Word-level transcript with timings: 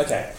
Okay. 0.00 0.32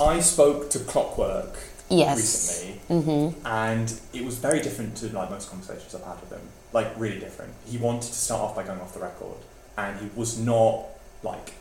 I 0.00 0.18
spoke 0.18 0.68
to 0.70 0.80
Clockwork 0.80 1.56
Yes. 1.88 2.16
recently, 2.16 2.80
mm-hmm. 2.88 3.46
and 3.46 4.00
it 4.12 4.24
was 4.24 4.38
very 4.38 4.60
different 4.60 4.96
to 4.98 5.06
like 5.10 5.30
most 5.30 5.48
conversations 5.48 5.94
I've 5.94 6.02
had 6.04 6.20
with 6.20 6.30
him. 6.30 6.40
Like 6.72 6.88
really 6.96 7.20
different. 7.20 7.52
He 7.66 7.78
wanted 7.78 8.08
to 8.08 8.14
start 8.14 8.40
off 8.40 8.56
by 8.56 8.64
going 8.64 8.80
off 8.80 8.94
the 8.94 9.00
record, 9.00 9.36
and 9.76 10.00
he 10.00 10.10
was 10.16 10.38
not 10.38 10.86
like 11.22 11.54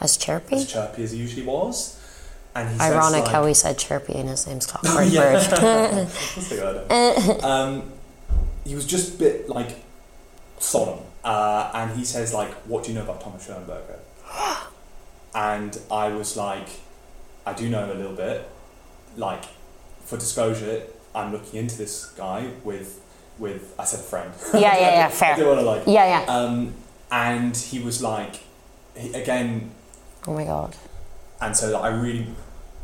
As 0.00 0.16
chirpy? 0.16 0.56
as 0.56 0.72
chirpy 0.72 1.04
as 1.04 1.12
he 1.12 1.18
usually 1.18 1.46
was. 1.46 2.00
And 2.56 2.68
he 2.70 2.80
Ironic 2.80 3.22
like, 3.24 3.30
how 3.32 3.46
he 3.46 3.54
said 3.54 3.78
chirpy 3.78 4.14
and 4.14 4.28
his 4.28 4.46
name's 4.48 4.66
Clockwork. 4.70 5.12
Bird. 5.12 5.34
Let's 5.34 6.48
think 6.48 6.60
about 6.60 7.44
um, 7.44 7.92
he 8.64 8.74
was 8.74 8.84
just 8.84 9.14
a 9.14 9.18
bit 9.18 9.48
like 9.48 9.76
solemn, 10.58 11.04
uh, 11.22 11.70
and 11.72 11.96
he 11.96 12.04
says 12.04 12.34
like, 12.34 12.52
"What 12.66 12.82
do 12.84 12.90
you 12.90 12.98
know 12.98 13.04
about 13.04 13.20
Thomas 13.20 13.46
Schoenberger?" 13.46 13.98
and 15.34 15.78
I 15.90 16.08
was 16.08 16.36
like, 16.36 16.68
"I 17.46 17.52
do 17.52 17.68
know 17.68 17.92
a 17.92 17.94
little 17.94 18.14
bit." 18.14 18.48
Like, 19.16 19.44
for 20.04 20.16
disclosure, 20.16 20.82
I'm 21.14 21.32
looking 21.32 21.58
into 21.60 21.76
this 21.76 22.06
guy 22.06 22.50
with 22.64 23.00
with 23.38 23.74
I 23.78 23.84
said 23.84 24.00
a 24.00 24.02
friend. 24.02 24.32
Yeah, 24.52 24.60
yeah, 24.60 24.78
yeah, 24.80 25.08
fair. 25.08 25.32
I 25.32 25.36
didn't 25.36 25.48
want 25.48 25.60
to 25.60 25.66
like. 25.66 25.82
Yeah, 25.86 26.24
yeah. 26.26 26.32
Um, 26.32 26.74
and 27.10 27.56
he 27.56 27.78
was 27.78 28.02
like, 28.02 28.40
he, 28.96 29.12
again, 29.14 29.70
oh 30.26 30.34
my 30.34 30.44
god. 30.44 30.76
and 31.40 31.56
so 31.56 31.78
I 31.80 31.88
really, 31.88 32.26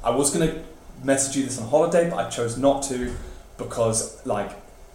I 0.02 0.10
was 0.10 0.30
gonna 0.32 0.62
message 1.02 1.36
you 1.36 1.44
this 1.44 1.58
on 1.60 1.68
holiday, 1.68 2.08
but 2.08 2.16
I 2.18 2.30
chose 2.30 2.56
not 2.56 2.82
to 2.84 3.14
because 3.58 4.24
like 4.26 4.50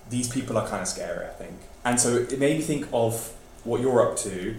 these 0.10 0.28
people 0.30 0.58
are 0.58 0.68
kind 0.68 0.82
of 0.82 0.88
scary, 0.88 1.26
I 1.26 1.30
think. 1.30 1.54
And 1.86 2.00
so 2.00 2.16
it 2.16 2.40
made 2.40 2.58
me 2.58 2.64
think 2.64 2.88
of 2.92 3.34
what 3.64 3.82
you're 3.82 4.02
up 4.10 4.18
to. 4.20 4.56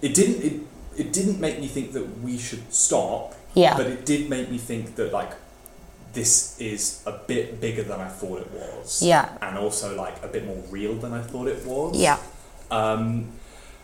It 0.00 0.14
didn't. 0.14 0.42
It, 0.44 0.60
it 0.96 1.12
didn't 1.12 1.40
make 1.40 1.58
me 1.60 1.66
think 1.66 1.92
that 1.92 2.20
we 2.20 2.38
should 2.38 2.72
stop. 2.72 3.34
Yeah. 3.54 3.76
But 3.76 3.86
it 3.86 4.06
did 4.06 4.30
make 4.30 4.50
me 4.50 4.58
think 4.58 4.94
that 4.96 5.12
like 5.12 5.32
this 6.12 6.60
is 6.60 7.02
a 7.06 7.12
bit 7.12 7.60
bigger 7.60 7.82
than 7.82 8.00
I 8.00 8.08
thought 8.08 8.40
it 8.40 8.50
was. 8.50 9.02
Yeah. 9.02 9.28
And 9.40 9.56
also 9.58 9.96
like 9.96 10.22
a 10.22 10.28
bit 10.28 10.46
more 10.46 10.62
real 10.70 10.94
than 10.94 11.12
I 11.12 11.22
thought 11.22 11.48
it 11.48 11.64
was. 11.64 11.96
Yeah. 11.96 12.18
Um, 12.70 13.28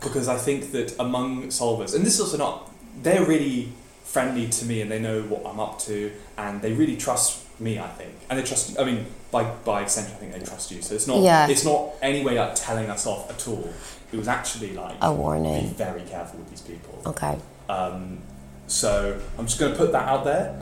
because 0.00 0.28
I 0.28 0.36
think 0.36 0.72
that 0.72 0.94
among 0.98 1.48
solvers, 1.48 1.94
and 1.94 2.04
this 2.04 2.14
is 2.14 2.20
also 2.20 2.36
not, 2.36 2.70
they're 3.02 3.24
really 3.24 3.72
friendly 4.04 4.48
to 4.48 4.64
me 4.64 4.80
and 4.80 4.90
they 4.90 4.98
know 4.98 5.22
what 5.22 5.44
I'm 5.44 5.60
up 5.60 5.78
to 5.80 6.12
and 6.36 6.62
they 6.62 6.72
really 6.72 6.96
trust 6.96 7.44
me, 7.60 7.78
I 7.78 7.88
think. 7.88 8.14
And 8.30 8.38
they 8.38 8.44
trust, 8.44 8.78
I 8.78 8.84
mean, 8.84 9.06
by, 9.30 9.44
by 9.64 9.82
extension, 9.82 10.14
I 10.14 10.16
think 10.16 10.32
they 10.32 10.40
trust 10.40 10.70
you. 10.70 10.80
So 10.82 10.94
it's 10.94 11.06
not, 11.06 11.22
Yeah. 11.22 11.48
it's 11.48 11.64
not 11.64 11.92
any 12.00 12.24
way 12.24 12.38
like 12.38 12.54
telling 12.54 12.88
us 12.88 13.06
off 13.06 13.28
at 13.30 13.48
all. 13.48 13.68
It 14.12 14.16
was 14.16 14.28
actually 14.28 14.72
like, 14.74 14.96
A 15.02 15.12
warning. 15.12 15.68
be 15.68 15.74
very 15.74 16.02
careful 16.02 16.38
with 16.40 16.50
these 16.50 16.62
people. 16.62 17.02
Okay. 17.06 17.38
Um, 17.68 18.18
so 18.66 19.20
I'm 19.38 19.46
just 19.46 19.58
going 19.60 19.72
to 19.72 19.78
put 19.78 19.92
that 19.92 20.08
out 20.08 20.24
there. 20.24 20.56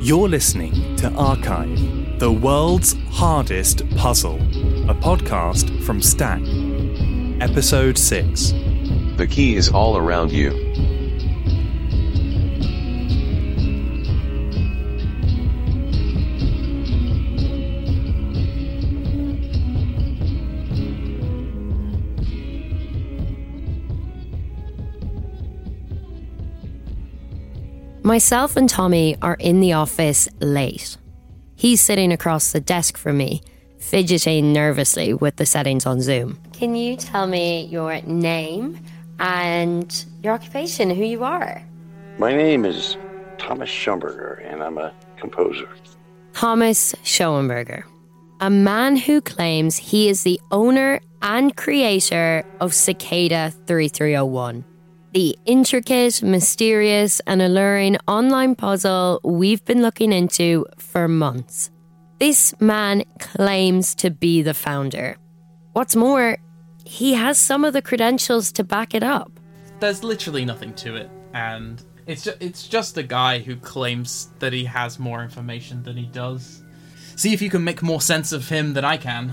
You're 0.00 0.28
listening 0.28 0.96
to 0.96 1.10
Archive, 1.14 2.18
the 2.18 2.30
world's 2.32 2.94
hardest 3.10 3.88
puzzle, 3.96 4.36
a 4.90 4.94
podcast 4.94 5.82
from 5.84 6.00
Stack. 6.02 6.40
Episode 7.40 7.96
6. 7.98 8.52
The 9.16 9.26
key 9.28 9.56
is 9.56 9.68
all 9.68 9.96
around 9.96 10.30
you. 10.32 10.61
Myself 28.04 28.56
and 28.56 28.68
Tommy 28.68 29.16
are 29.22 29.36
in 29.38 29.60
the 29.60 29.74
office 29.74 30.28
late. 30.40 30.96
He's 31.54 31.80
sitting 31.80 32.12
across 32.12 32.50
the 32.50 32.60
desk 32.60 32.96
from 32.96 33.16
me, 33.16 33.42
fidgeting 33.78 34.52
nervously 34.52 35.14
with 35.14 35.36
the 35.36 35.46
settings 35.46 35.86
on 35.86 36.00
Zoom. 36.00 36.40
Can 36.52 36.74
you 36.74 36.96
tell 36.96 37.28
me 37.28 37.66
your 37.66 38.02
name 38.02 38.84
and 39.20 40.04
your 40.20 40.34
occupation, 40.34 40.90
who 40.90 41.04
you 41.04 41.22
are? 41.22 41.62
My 42.18 42.34
name 42.34 42.64
is 42.64 42.96
Thomas 43.38 43.70
Schoenberger, 43.70 44.44
and 44.52 44.64
I'm 44.64 44.78
a 44.78 44.92
composer. 45.16 45.68
Thomas 46.32 46.96
Schoenberger, 47.04 47.84
a 48.40 48.50
man 48.50 48.96
who 48.96 49.20
claims 49.20 49.76
he 49.76 50.08
is 50.08 50.24
the 50.24 50.40
owner 50.50 50.98
and 51.22 51.56
creator 51.56 52.44
of 52.60 52.74
Cicada 52.74 53.52
3301, 53.68 54.64
the 55.12 55.36
intricate, 55.44 56.22
mysterious, 56.22 57.20
and 57.26 57.42
alluring 57.42 57.96
online 58.08 58.54
puzzle 58.54 59.20
we've 59.24 59.64
been 59.64 59.82
looking 59.82 60.12
into 60.12 60.66
for 60.78 61.08
months. 61.08 61.70
This 62.18 62.54
man 62.60 63.04
claims 63.18 63.94
to 63.96 64.10
be 64.10 64.42
the 64.42 64.54
founder. 64.54 65.16
What's 65.72 65.96
more, 65.96 66.38
he 66.84 67.14
has 67.14 67.38
some 67.38 67.64
of 67.64 67.72
the 67.72 67.82
credentials 67.82 68.52
to 68.52 68.64
back 68.64 68.94
it 68.94 69.02
up. 69.02 69.30
there's 69.80 70.04
literally 70.04 70.44
nothing 70.44 70.72
to 70.74 70.94
it, 70.96 71.10
and 71.34 71.82
it's 72.06 72.22
just 72.24 72.36
it's 72.40 72.68
just 72.68 72.96
a 72.98 73.02
guy 73.02 73.40
who 73.40 73.56
claims 73.56 74.30
that 74.38 74.52
he 74.52 74.64
has 74.64 74.98
more 74.98 75.22
information 75.22 75.82
than 75.82 75.96
he 75.96 76.06
does. 76.06 76.62
See 77.16 77.32
if 77.32 77.42
you 77.42 77.50
can 77.50 77.64
make 77.64 77.82
more 77.82 78.00
sense 78.00 78.32
of 78.32 78.48
him 78.48 78.74
than 78.74 78.84
I 78.84 78.96
can. 78.96 79.32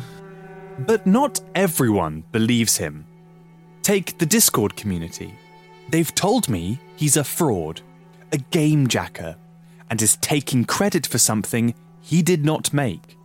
But 0.80 1.06
not 1.06 1.40
everyone 1.56 2.24
believes 2.32 2.78
him. 2.78 3.06
Take 3.82 4.18
the 4.18 4.26
Discord 4.26 4.76
community. 4.76 5.34
They've 5.92 6.14
told 6.14 6.50
me 6.50 6.80
he's 6.96 7.18
a 7.18 7.24
fraud, 7.24 7.82
a 8.32 8.38
game 8.38 8.88
jacker, 8.88 9.36
and 9.90 10.02
is 10.02 10.18
taking 10.18 10.66
credit 10.66 11.08
for 11.08 11.18
something 11.18 11.74
he 12.02 12.22
did 12.22 12.46
not 12.46 12.72
make. 12.74 13.18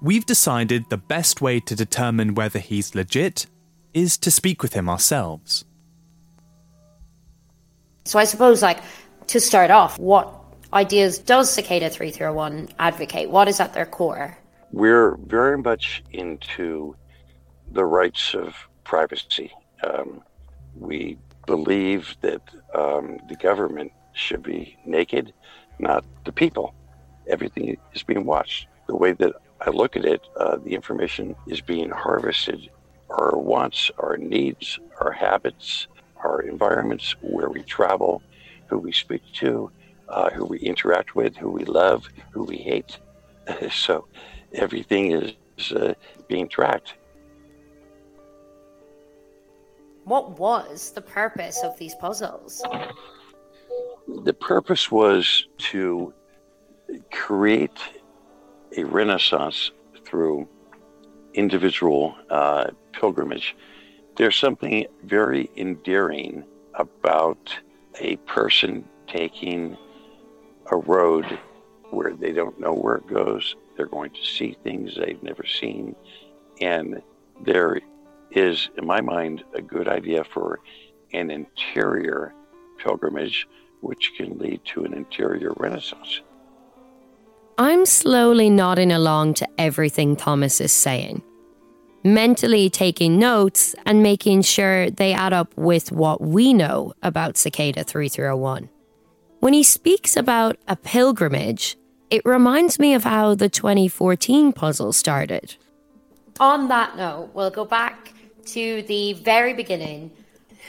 We've 0.00 0.24
decided 0.24 0.88
the 0.88 0.96
best 0.96 1.42
way 1.42 1.60
to 1.60 1.76
determine 1.76 2.34
whether 2.34 2.58
he's 2.58 2.94
legit 2.94 3.46
is 3.92 4.16
to 4.18 4.30
speak 4.30 4.62
with 4.62 4.72
him 4.72 4.88
ourselves. 4.88 5.66
So 8.06 8.18
I 8.18 8.24
suppose, 8.24 8.62
like, 8.62 8.78
to 9.26 9.38
start 9.38 9.70
off, 9.70 9.98
what 9.98 10.32
ideas 10.72 11.18
does 11.18 11.52
Cicada 11.52 11.90
301 11.90 12.70
advocate? 12.78 13.28
What 13.30 13.46
is 13.46 13.60
at 13.60 13.74
their 13.74 13.84
core? 13.84 14.38
We're 14.72 15.16
very 15.16 15.58
much 15.58 16.02
into 16.12 16.96
the 17.72 17.84
rights 17.84 18.34
of 18.34 18.54
privacy. 18.84 19.52
Um, 19.84 20.22
we 20.74 21.18
believe 21.46 22.16
that 22.22 22.42
um, 22.74 23.18
the 23.28 23.36
government 23.36 23.92
should 24.12 24.42
be 24.42 24.76
naked, 24.84 25.32
not 25.78 26.04
the 26.24 26.32
people. 26.32 26.74
Everything 27.28 27.76
is 27.94 28.02
being 28.02 28.24
watched. 28.24 28.66
The 28.88 28.96
way 28.96 29.12
that 29.12 29.34
I 29.60 29.70
look 29.70 29.96
at 29.96 30.04
it, 30.04 30.22
uh, 30.38 30.56
the 30.58 30.74
information 30.74 31.36
is 31.46 31.60
being 31.60 31.90
harvested. 31.90 32.68
Our 33.10 33.38
wants, 33.38 33.90
our 33.98 34.16
needs, 34.16 34.78
our 35.00 35.12
habits, 35.12 35.86
our 36.24 36.40
environments, 36.42 37.14
where 37.20 37.50
we 37.50 37.62
travel, 37.62 38.22
who 38.68 38.78
we 38.78 38.92
speak 38.92 39.22
to, 39.34 39.70
uh, 40.08 40.30
who 40.30 40.44
we 40.46 40.58
interact 40.58 41.14
with, 41.14 41.36
who 41.36 41.50
we 41.50 41.64
love, 41.64 42.08
who 42.32 42.44
we 42.44 42.56
hate. 42.58 42.98
so 43.70 44.06
everything 44.52 45.12
is 45.12 45.72
uh, 45.72 45.94
being 46.28 46.48
tracked. 46.48 46.94
What 50.04 50.38
was 50.38 50.92
the 50.92 51.02
purpose 51.02 51.60
of 51.62 51.78
these 51.78 51.94
puzzles? 51.96 52.62
The 54.24 54.32
purpose 54.32 54.90
was 54.90 55.46
to 55.58 56.12
create 57.12 57.78
a 58.76 58.84
renaissance 58.84 59.70
through 60.04 60.48
individual 61.34 62.16
uh, 62.30 62.70
pilgrimage. 62.92 63.56
There's 64.16 64.36
something 64.36 64.86
very 65.04 65.50
endearing 65.56 66.44
about 66.74 67.56
a 68.00 68.16
person 68.16 68.84
taking 69.06 69.76
a 70.72 70.76
road 70.76 71.38
where 71.90 72.14
they 72.14 72.32
don't 72.32 72.58
know 72.58 72.72
where 72.72 72.96
it 72.96 73.06
goes. 73.06 73.56
They're 73.76 73.86
going 73.86 74.10
to 74.10 74.24
see 74.24 74.56
things 74.62 74.96
they've 74.96 75.22
never 75.22 75.44
seen. 75.44 75.94
And 76.60 77.02
there 77.44 77.80
is, 78.30 78.68
in 78.76 78.86
my 78.86 79.00
mind, 79.00 79.44
a 79.54 79.62
good 79.62 79.88
idea 79.88 80.24
for 80.24 80.60
an 81.12 81.30
interior 81.30 82.34
pilgrimage, 82.78 83.46
which 83.80 84.12
can 84.16 84.38
lead 84.38 84.60
to 84.64 84.84
an 84.84 84.94
interior 84.94 85.52
renaissance. 85.56 86.20
I'm 87.58 87.84
slowly 87.84 88.48
nodding 88.48 88.92
along 88.92 89.34
to 89.34 89.48
everything 89.58 90.16
Thomas 90.16 90.60
is 90.60 90.72
saying, 90.72 91.22
mentally 92.02 92.70
taking 92.70 93.18
notes 93.18 93.74
and 93.84 94.02
making 94.02 94.42
sure 94.42 94.90
they 94.90 95.12
add 95.12 95.32
up 95.32 95.54
with 95.56 95.92
what 95.92 96.20
we 96.20 96.54
know 96.54 96.94
about 97.02 97.36
Cicada 97.36 97.84
3301. 97.84 98.70
When 99.40 99.52
he 99.52 99.62
speaks 99.62 100.16
about 100.16 100.56
a 100.68 100.76
pilgrimage, 100.76 101.76
it 102.10 102.22
reminds 102.24 102.78
me 102.78 102.94
of 102.94 103.04
how 103.04 103.34
the 103.34 103.48
2014 103.48 104.52
puzzle 104.52 104.92
started. 104.92 105.56
On 106.38 106.68
that 106.68 106.96
note, 106.96 107.30
we'll 107.34 107.50
go 107.50 107.64
back 107.64 108.14
to 108.54 108.82
the 108.82 109.14
very 109.14 109.54
beginning. 109.54 110.10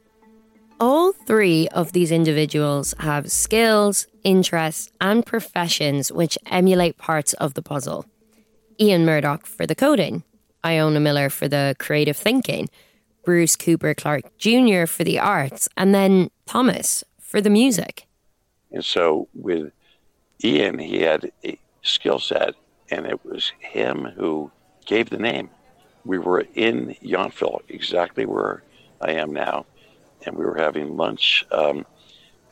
All 0.78 1.12
three 1.12 1.68
of 1.68 1.92
these 1.92 2.12
individuals 2.12 2.94
have 2.98 3.32
skills, 3.32 4.06
interests, 4.24 4.92
and 5.00 5.24
professions 5.24 6.12
which 6.12 6.36
emulate 6.44 6.98
parts 6.98 7.32
of 7.32 7.54
the 7.54 7.62
puzzle. 7.62 8.04
Ian 8.78 9.06
Murdock 9.06 9.46
for 9.46 9.66
the 9.66 9.74
coding, 9.74 10.22
Iona 10.62 11.00
Miller 11.00 11.30
for 11.30 11.48
the 11.48 11.74
creative 11.78 12.16
thinking, 12.18 12.68
Bruce 13.24 13.56
Cooper 13.56 13.94
Clark 13.94 14.36
Jr. 14.36 14.84
for 14.84 15.02
the 15.02 15.18
arts, 15.18 15.66
and 15.78 15.94
then 15.94 16.30
Thomas 16.44 17.04
for 17.18 17.40
the 17.40 17.48
music. 17.48 18.06
And 18.70 18.84
so 18.84 19.28
with 19.34 19.72
Ian, 20.44 20.78
he 20.78 21.00
had 21.00 21.32
a 21.42 21.58
skill 21.82 22.18
set, 22.18 22.54
and 22.90 23.06
it 23.06 23.24
was 23.24 23.52
him 23.58 24.04
who 24.16 24.50
gave 24.86 25.10
the 25.10 25.18
name. 25.18 25.50
We 26.04 26.18
were 26.18 26.46
in 26.54 26.96
Yountville, 27.02 27.60
exactly 27.68 28.26
where 28.26 28.62
I 29.00 29.12
am 29.12 29.32
now 29.32 29.66
and 30.24 30.36
we 30.36 30.44
were 30.44 30.56
having 30.56 30.96
lunch 30.96 31.44
um, 31.50 31.86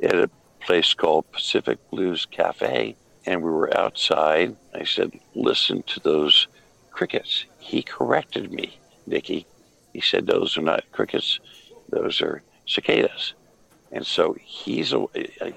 at 0.02 0.14
a 0.14 0.30
place 0.61 0.94
called 0.94 1.30
Pacific 1.32 1.78
Blues 1.90 2.26
Cafe, 2.26 2.97
and 3.26 3.42
we 3.42 3.50
were 3.50 3.76
outside. 3.76 4.56
I 4.75 4.85
said, 4.85 5.18
"Listen 5.35 5.82
to 5.85 6.00
those 6.00 6.49
crickets." 6.90 7.44
He 7.58 7.82
corrected 7.82 8.52
me, 8.52 8.78
Nicky. 9.06 9.47
He 9.92 10.00
said, 10.00 10.26
"Those 10.26 10.56
are 10.56 10.62
not 10.62 10.90
crickets; 10.92 11.40
those 11.88 12.20
are 12.20 12.42
cicadas." 12.66 13.35
And 13.90 14.06
so 14.06 14.37
he's 14.40 14.92
a, 14.92 15.06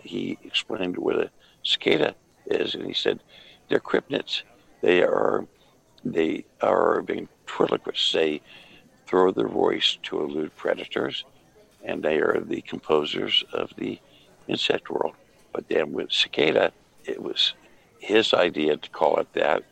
he 0.02 0.38
explained 0.44 0.98
what 0.98 1.18
a 1.18 1.32
cicada 1.64 2.16
is, 2.46 2.76
and 2.76 2.86
he 2.86 2.94
said, 2.94 3.20
"They're 3.72 3.80
crypnids. 3.80 4.44
They 4.82 5.02
are 5.02 5.48
they 6.04 6.46
are 6.62 7.02
ventriloquists. 7.02 8.12
They 8.12 8.42
throw 9.08 9.32
their 9.32 9.48
voice 9.48 9.98
to 10.04 10.22
elude 10.22 10.56
predators." 10.56 11.26
and 11.84 12.04
they 12.04 12.18
are 12.18 12.40
the 12.40 12.62
composers 12.62 13.44
of 13.54 13.72
the 13.78 14.00
insect 14.48 14.90
world. 14.90 15.16
But 15.54 15.68
then 15.68 15.92
with 15.92 16.12
cicada, 16.12 16.72
it 17.06 17.22
was 17.22 17.54
his 18.00 18.34
idea 18.34 18.78
to 18.78 18.90
call 18.90 19.18
it 19.18 19.34
that, 19.34 19.64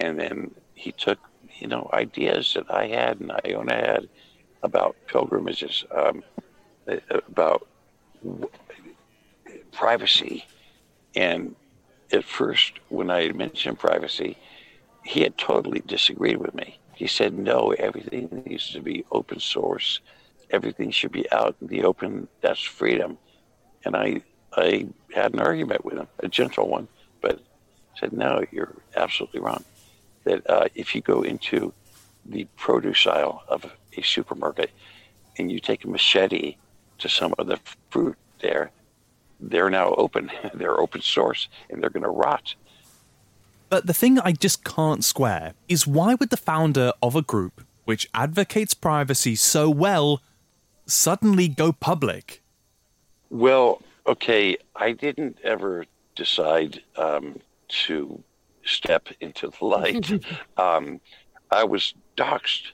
and 0.00 0.18
then 0.18 0.54
he 0.74 0.92
took 0.92 1.18
you 1.58 1.68
know 1.68 1.88
ideas 1.92 2.54
that 2.54 2.70
I 2.70 2.88
had 2.88 3.20
and 3.20 3.32
Iona 3.44 3.74
had 3.74 4.08
about 4.62 4.96
pilgrimages, 5.06 5.84
um, 5.94 6.22
about 7.10 7.66
privacy, 9.72 10.44
and 11.14 11.54
at 12.12 12.24
first 12.24 12.80
when 12.88 13.10
I 13.10 13.32
mentioned 13.32 13.78
privacy, 13.78 14.36
he 15.04 15.22
had 15.22 15.38
totally 15.38 15.82
disagreed 15.86 16.38
with 16.38 16.54
me. 16.54 16.78
He 16.94 17.06
said, 17.06 17.38
"No, 17.38 17.72
everything 17.78 18.42
needs 18.46 18.70
to 18.72 18.80
be 18.80 19.04
open 19.10 19.40
source." 19.40 20.00
everything 20.50 20.90
should 20.90 21.12
be 21.12 21.30
out 21.32 21.56
in 21.60 21.68
the 21.68 21.84
open. 21.84 22.28
That's 22.40 22.62
freedom. 22.62 23.18
And 23.84 23.96
I, 23.96 24.22
I 24.52 24.88
had 25.14 25.34
an 25.34 25.40
argument 25.40 25.84
with 25.84 25.98
him, 25.98 26.08
a 26.20 26.28
gentle 26.28 26.68
one, 26.68 26.88
but 27.20 27.40
said, 27.98 28.12
no, 28.12 28.44
you're 28.50 28.74
absolutely 28.96 29.40
wrong. 29.40 29.64
That 30.24 30.48
uh, 30.48 30.68
if 30.74 30.94
you 30.94 31.00
go 31.00 31.22
into 31.22 31.72
the 32.24 32.46
produce 32.56 33.06
aisle 33.06 33.42
of 33.48 33.64
a 33.96 34.02
supermarket 34.02 34.70
and 35.38 35.50
you 35.50 35.60
take 35.60 35.84
a 35.84 35.88
machete 35.88 36.56
to 36.98 37.08
some 37.08 37.34
of 37.38 37.46
the 37.46 37.58
fruit 37.90 38.16
there, 38.40 38.70
they're 39.40 39.70
now 39.70 39.94
open. 39.94 40.30
they're 40.54 40.78
open 40.78 41.02
source 41.02 41.48
and 41.70 41.82
they're 41.82 41.90
going 41.90 42.02
to 42.02 42.10
rot. 42.10 42.54
But 43.68 43.86
the 43.86 43.94
thing 43.94 44.18
I 44.20 44.32
just 44.32 44.64
can't 44.64 45.04
square 45.04 45.54
is 45.68 45.86
why 45.86 46.14
would 46.14 46.30
the 46.30 46.36
founder 46.36 46.92
of 47.02 47.16
a 47.16 47.22
group 47.22 47.64
which 47.84 48.08
advocates 48.14 48.74
privacy 48.74 49.34
so 49.34 49.68
well 49.70 50.22
suddenly 50.86 51.48
go 51.48 51.72
public? 51.72 52.42
Well, 53.30 53.82
okay, 54.06 54.56
I 54.76 54.92
didn't 54.92 55.38
ever 55.42 55.86
decide 56.14 56.82
um, 56.96 57.40
to 57.68 58.22
step 58.64 59.08
into 59.20 59.48
the 59.48 59.64
light. 59.64 60.24
um, 60.56 61.00
I 61.50 61.64
was 61.64 61.94
doxxed. 62.16 62.72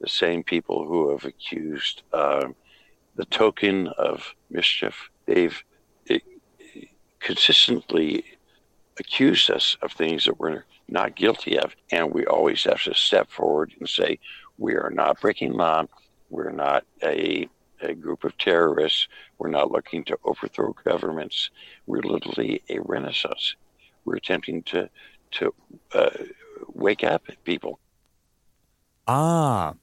The 0.00 0.08
same 0.08 0.42
people 0.42 0.86
who 0.86 1.10
have 1.10 1.24
accused 1.24 2.02
uh, 2.12 2.48
the 3.16 3.24
token 3.26 3.88
of 3.88 4.34
mischief, 4.50 5.08
they've 5.24 5.62
consistently 7.24 8.24
accused 8.98 9.50
us 9.50 9.76
of 9.82 9.90
things 9.90 10.26
that 10.26 10.38
we're 10.38 10.64
not 10.88 11.16
guilty 11.16 11.58
of. 11.58 11.74
And 11.90 12.12
we 12.12 12.24
always 12.26 12.62
have 12.64 12.82
to 12.84 12.94
step 12.94 13.30
forward 13.30 13.72
and 13.80 13.88
say, 13.88 14.20
we 14.58 14.74
are 14.74 14.90
not 14.90 15.20
breaking 15.20 15.54
law. 15.54 15.86
We're 16.30 16.52
not 16.52 16.84
a, 17.02 17.48
a 17.80 17.94
group 17.94 18.22
of 18.24 18.36
terrorists. 18.38 19.08
We're 19.38 19.48
not 19.48 19.72
looking 19.72 20.04
to 20.04 20.18
overthrow 20.24 20.74
governments. 20.84 21.50
We're 21.86 22.02
literally 22.02 22.62
a 22.68 22.78
renaissance. 22.80 23.56
We're 24.04 24.16
attempting 24.16 24.62
to, 24.64 24.90
to 25.32 25.54
uh, 25.92 26.10
wake 26.68 27.02
up 27.02 27.22
people. 27.44 27.80
Ah. 29.08 29.74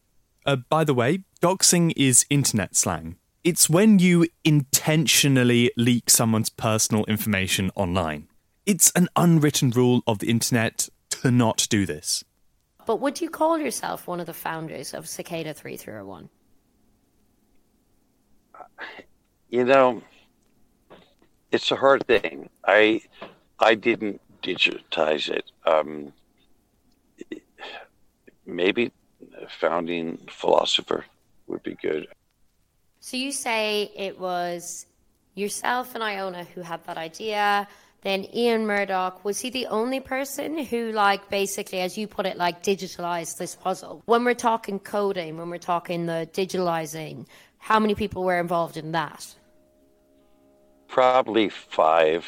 Uh, 0.45 0.55
by 0.55 0.83
the 0.83 0.93
way, 0.93 1.23
doxing 1.41 1.91
is 1.95 2.25
internet 2.29 2.75
slang. 2.75 3.17
It's 3.43 3.67
when 3.67 3.97
you 3.97 4.27
intentionally 4.43 5.71
leak 5.75 6.11
someone's 6.11 6.49
personal 6.49 7.05
information 7.05 7.71
online. 7.73 8.27
It's 8.67 8.91
an 8.95 9.09
unwritten 9.15 9.71
rule 9.71 10.03
of 10.05 10.19
the 10.19 10.29
internet 10.29 10.89
to 11.09 11.31
not 11.31 11.65
do 11.71 11.87
this. 11.87 12.23
But 12.85 12.99
would 12.99 13.19
you 13.19 13.31
call 13.31 13.57
yourself 13.57 14.05
one 14.05 14.19
of 14.19 14.27
the 14.27 14.33
founders 14.33 14.93
of 14.93 15.07
Cicada 15.07 15.55
3301? 15.55 16.29
You 19.49 19.65
know, 19.65 20.03
it's 21.51 21.71
a 21.71 21.75
hard 21.75 22.05
thing. 22.05 22.47
I 22.65 23.01
I 23.59 23.73
didn't 23.73 24.21
digitize 24.43 25.29
it. 25.29 25.51
Um, 25.65 26.13
maybe 28.45 28.91
a 29.41 29.49
founding 29.49 30.19
philosopher 30.29 31.05
would 31.47 31.63
be 31.63 31.75
good. 31.75 32.07
So 33.03 33.17
you 33.17 33.31
say 33.31 33.91
it 33.97 34.19
was 34.19 34.85
yourself 35.33 35.95
and 35.95 36.03
Iona 36.03 36.43
who 36.43 36.61
had 36.61 36.83
that 36.85 36.97
idea. 36.97 37.67
Then 38.03 38.27
Ian 38.33 38.67
Murdock, 38.67 39.25
was 39.25 39.39
he 39.39 39.49
the 39.49 39.65
only 39.67 39.99
person 39.99 40.63
who, 40.63 40.91
like, 40.91 41.29
basically, 41.29 41.81
as 41.81 41.97
you 41.97 42.07
put 42.07 42.25
it, 42.27 42.37
like, 42.37 42.63
digitalized 42.63 43.37
this 43.37 43.55
puzzle? 43.55 44.03
When 44.05 44.23
we're 44.23 44.35
talking 44.35 44.79
coding, 44.79 45.37
when 45.37 45.49
we're 45.49 45.57
talking 45.57 46.05
the 46.05 46.29
digitalizing, 46.31 47.25
how 47.57 47.79
many 47.79 47.95
people 47.95 48.23
were 48.23 48.39
involved 48.39 48.77
in 48.77 48.91
that? 48.93 49.35
Probably 50.87 51.49
five. 51.49 52.25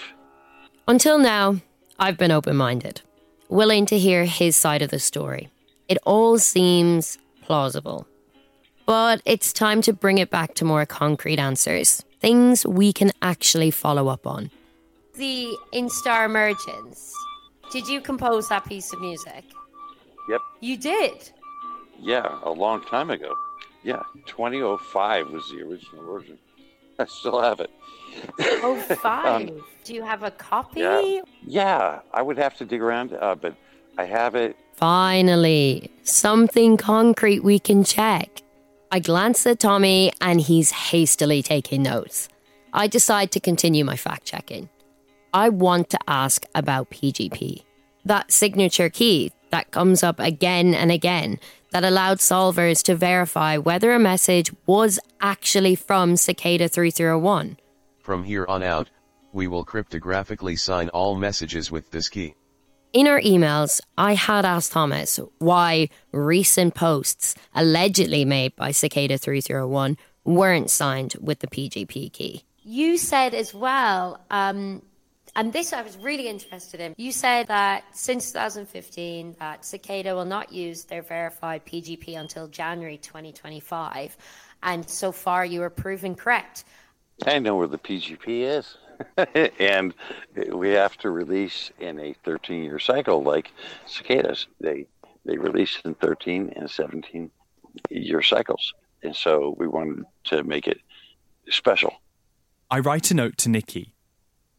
Until 0.88 1.18
now, 1.18 1.58
I've 2.00 2.18
been 2.18 2.32
open 2.32 2.56
minded, 2.56 3.02
willing 3.48 3.86
to 3.88 3.98
hear 3.98 4.26
his 4.26 4.56
side 4.56 4.82
of 4.82 4.90
the 4.90 5.00
story. 5.00 5.50
It 5.88 5.98
all 6.04 6.40
seems 6.40 7.18
plausible. 7.42 8.08
But 8.86 9.22
it's 9.26 9.54
time 9.54 9.82
to 9.84 9.94
bring 9.94 10.18
it 10.18 10.30
back 10.30 10.56
to 10.56 10.66
more 10.66 10.86
concrete 10.86 11.40
answers, 11.40 12.04
things 12.20 12.66
we 12.66 12.92
can 12.92 13.12
actually 13.22 13.72
follow 13.72 14.08
up 14.08 14.28
on 14.28 14.52
the 15.16 15.56
Instar 15.74 16.26
Emergence. 16.26 17.14
Did 17.72 17.88
you 17.88 18.02
compose 18.02 18.50
that 18.50 18.66
piece 18.66 18.92
of 18.94 19.02
music? 19.02 19.46
Yep. 20.30 20.42
You 20.62 20.78
did? 20.78 21.32
Yeah, 22.00 22.40
a 22.44 22.52
long 22.52 22.84
time 22.84 23.10
ago. 23.10 23.34
Yeah, 23.84 24.02
2005 24.26 25.30
was 25.30 25.44
the 25.50 25.62
original 25.62 26.06
version. 26.06 26.38
I 27.00 27.06
still 27.06 27.42
have 27.42 27.60
it. 27.60 27.72
Oh, 28.40 28.76
five. 29.02 29.50
um, 29.50 29.66
Do 29.84 29.94
you 29.94 30.04
have 30.04 30.24
a 30.24 30.32
copy? 30.32 30.82
Yeah, 30.82 31.22
yeah 31.46 32.00
I 32.14 32.22
would 32.22 32.38
have 32.38 32.58
to 32.58 32.66
dig 32.66 32.82
around, 32.82 33.14
uh, 33.14 33.36
but 33.36 33.56
I 33.98 34.06
have 34.06 34.36
it. 34.36 34.56
Finally, 34.74 35.92
something 36.04 36.78
concrete 36.78 37.44
we 37.44 37.60
can 37.60 37.84
check. 37.84 38.43
I 38.94 39.00
glance 39.00 39.48
at 39.48 39.60
Tommy 39.60 40.14
and 40.22 40.40
he's 40.40 40.70
hastily 40.70 41.42
taking 41.42 41.82
notes. 41.82 42.30
I 42.72 42.86
decide 42.86 43.32
to 43.32 43.40
continue 43.40 43.84
my 43.84 43.96
fact 43.96 44.24
checking. 44.24 44.70
I 45.34 45.50
want 45.50 45.90
to 45.90 46.00
ask 46.08 46.46
about 46.54 46.92
PGP. 46.92 47.64
That 48.06 48.32
signature 48.32 48.92
key 48.92 49.32
that 49.50 49.72
comes 49.72 50.04
up 50.04 50.20
again 50.20 50.76
and 50.76 50.92
again 50.92 51.40
that 51.72 51.84
allowed 51.84 52.20
solvers 52.20 52.84
to 52.84 52.94
verify 52.94 53.58
whether 53.58 53.94
a 53.94 53.98
message 53.98 54.52
was 54.68 55.00
actually 55.20 55.74
from 55.74 56.16
Cicada 56.16 56.70
301. 56.70 57.58
From 58.04 58.24
here 58.24 58.46
on 58.48 58.62
out, 58.62 58.92
we 59.32 59.48
will 59.48 59.66
cryptographically 59.66 60.60
sign 60.60 60.90
all 60.90 61.16
messages 61.16 61.72
with 61.72 61.90
this 61.90 62.10
key. 62.10 62.36
In 62.94 63.08
our 63.08 63.20
emails, 63.22 63.82
I 63.98 64.14
had 64.14 64.46
asked 64.46 64.72
Thomas 64.72 65.20
why 65.40 65.90
recent 66.12 66.76
posts 66.76 67.34
allegedly 67.56 68.24
made 68.24 68.56
by 68.56 68.70
Cicada 68.70 69.18
301 69.18 69.98
weren't 70.24 70.70
signed 70.70 71.16
with 71.20 71.40
the 71.40 71.48
PGP 71.48 72.14
key. 72.14 72.44
You 72.62 73.00
said 73.00 73.34
as 73.34 73.52
well 73.52 74.22
um, 74.30 74.84
and 75.36 75.52
this 75.52 75.74
I 75.74 75.82
was 75.82 75.98
really 75.98 76.28
interested 76.28 76.80
in. 76.80 76.94
You 76.98 77.12
said 77.12 77.48
that 77.48 77.84
since 77.94 78.32
2015 78.32 79.38
that 79.40 79.66
Cicada 79.66 80.14
will 80.14 80.26
not 80.26 80.52
use 80.54 80.84
their 80.84 81.02
verified 81.02 81.66
PGP 81.66 82.20
until 82.20 82.48
January 82.48 82.98
2025, 82.98 84.16
and 84.62 84.88
so 84.88 85.12
far 85.12 85.44
you 85.44 85.64
are 85.64 85.72
proven 85.72 86.14
correct. 86.14 86.66
I 87.26 87.40
know 87.40 87.56
where 87.56 87.68
the 87.68 87.80
PGP 87.80 88.42
is. 88.42 88.78
and 89.60 89.94
we 90.52 90.72
have 90.72 90.98
to 90.98 91.10
release 91.10 91.72
in 91.80 92.00
a 92.00 92.14
13 92.24 92.64
year 92.64 92.80
cycle 92.80 93.24
like 93.24 93.52
cicadas. 93.86 94.48
They 94.60 94.88
they 95.26 95.38
release 95.38 95.80
in 95.86 95.96
13 95.96 96.54
and 96.56 96.70
17 96.70 97.32
year 97.90 98.22
cycles. 98.22 98.74
And 99.02 99.16
so 99.16 99.56
we 99.58 99.68
wanted 99.68 100.06
to 100.26 100.44
make 100.44 100.68
it 100.68 100.80
special. 101.50 101.94
I 102.70 102.80
write 102.80 103.12
a 103.12 103.14
note 103.14 103.38
to 103.40 103.50
Nicky 103.50 103.94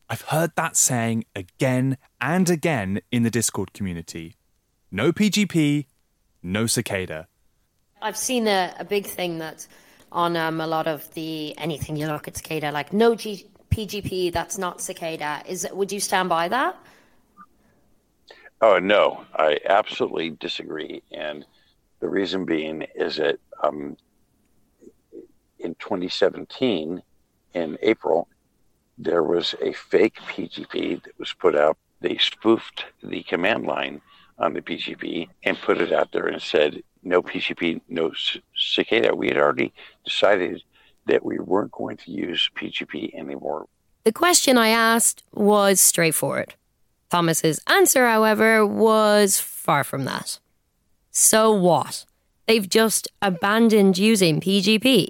I've 0.08 0.22
heard 0.22 0.52
that 0.56 0.76
saying 0.76 1.24
again 1.34 1.96
and 2.20 2.50
again 2.50 3.00
in 3.10 3.22
the 3.22 3.30
Discord 3.30 3.72
community. 3.72 4.36
No 4.90 5.12
PGP, 5.12 5.86
no 6.42 6.66
cicada. 6.66 7.26
I've 8.02 8.16
seen 8.16 8.46
a, 8.46 8.74
a 8.78 8.84
big 8.84 9.06
thing 9.06 9.38
that 9.38 9.66
on 10.12 10.36
um, 10.36 10.60
a 10.60 10.66
lot 10.66 10.86
of 10.86 11.12
the 11.14 11.56
anything 11.58 11.96
you 11.96 12.06
look 12.06 12.28
at 12.28 12.36
cicada, 12.36 12.70
like 12.70 12.92
no 12.92 13.14
G- 13.14 13.48
PGP, 13.74 14.32
that's 14.32 14.56
not 14.56 14.80
cicada. 14.80 15.42
Is 15.48 15.66
would 15.72 15.90
you 15.90 15.98
stand 15.98 16.28
by 16.28 16.46
that? 16.48 16.76
Oh 18.60 18.78
no, 18.78 19.24
I 19.34 19.58
absolutely 19.68 20.30
disagree, 20.30 21.02
and 21.10 21.44
the 21.98 22.08
reason 22.08 22.44
being 22.44 22.86
is 22.94 23.16
that 23.16 23.38
um, 23.62 23.96
in 25.58 25.74
2017, 25.74 27.02
in 27.54 27.78
April, 27.82 28.28
there 28.96 29.24
was 29.24 29.56
a 29.60 29.72
fake 29.72 30.18
PGP 30.28 31.02
that 31.02 31.18
was 31.18 31.32
put 31.32 31.56
out. 31.56 31.76
They 32.00 32.16
spoofed 32.18 32.84
the 33.02 33.24
command 33.24 33.66
line 33.66 34.00
on 34.38 34.54
the 34.54 34.60
PGP 34.60 35.28
and 35.42 35.58
put 35.58 35.80
it 35.80 35.92
out 35.92 36.12
there 36.12 36.26
and 36.26 36.40
said, 36.40 36.82
no 37.02 37.22
PGP, 37.22 37.80
no 37.88 38.12
cicada. 38.54 39.14
We 39.14 39.28
had 39.28 39.36
already 39.36 39.72
decided 40.04 40.62
that 41.06 41.24
we 41.24 41.38
weren't 41.38 41.72
going 41.72 41.96
to 41.98 42.10
use 42.10 42.50
PGP 42.56 43.14
anymore. 43.14 43.66
The 44.04 44.12
question 44.12 44.58
I 44.58 44.68
asked 44.68 45.22
was 45.32 45.80
straightforward. 45.80 46.54
Thomas's 47.10 47.60
answer, 47.66 48.06
however, 48.06 48.66
was 48.66 49.40
far 49.40 49.84
from 49.84 50.04
that. 50.04 50.38
So 51.10 51.52
what? 51.52 52.04
They've 52.46 52.68
just 52.68 53.08
abandoned 53.22 53.96
using 53.96 54.40
PGP. 54.40 55.08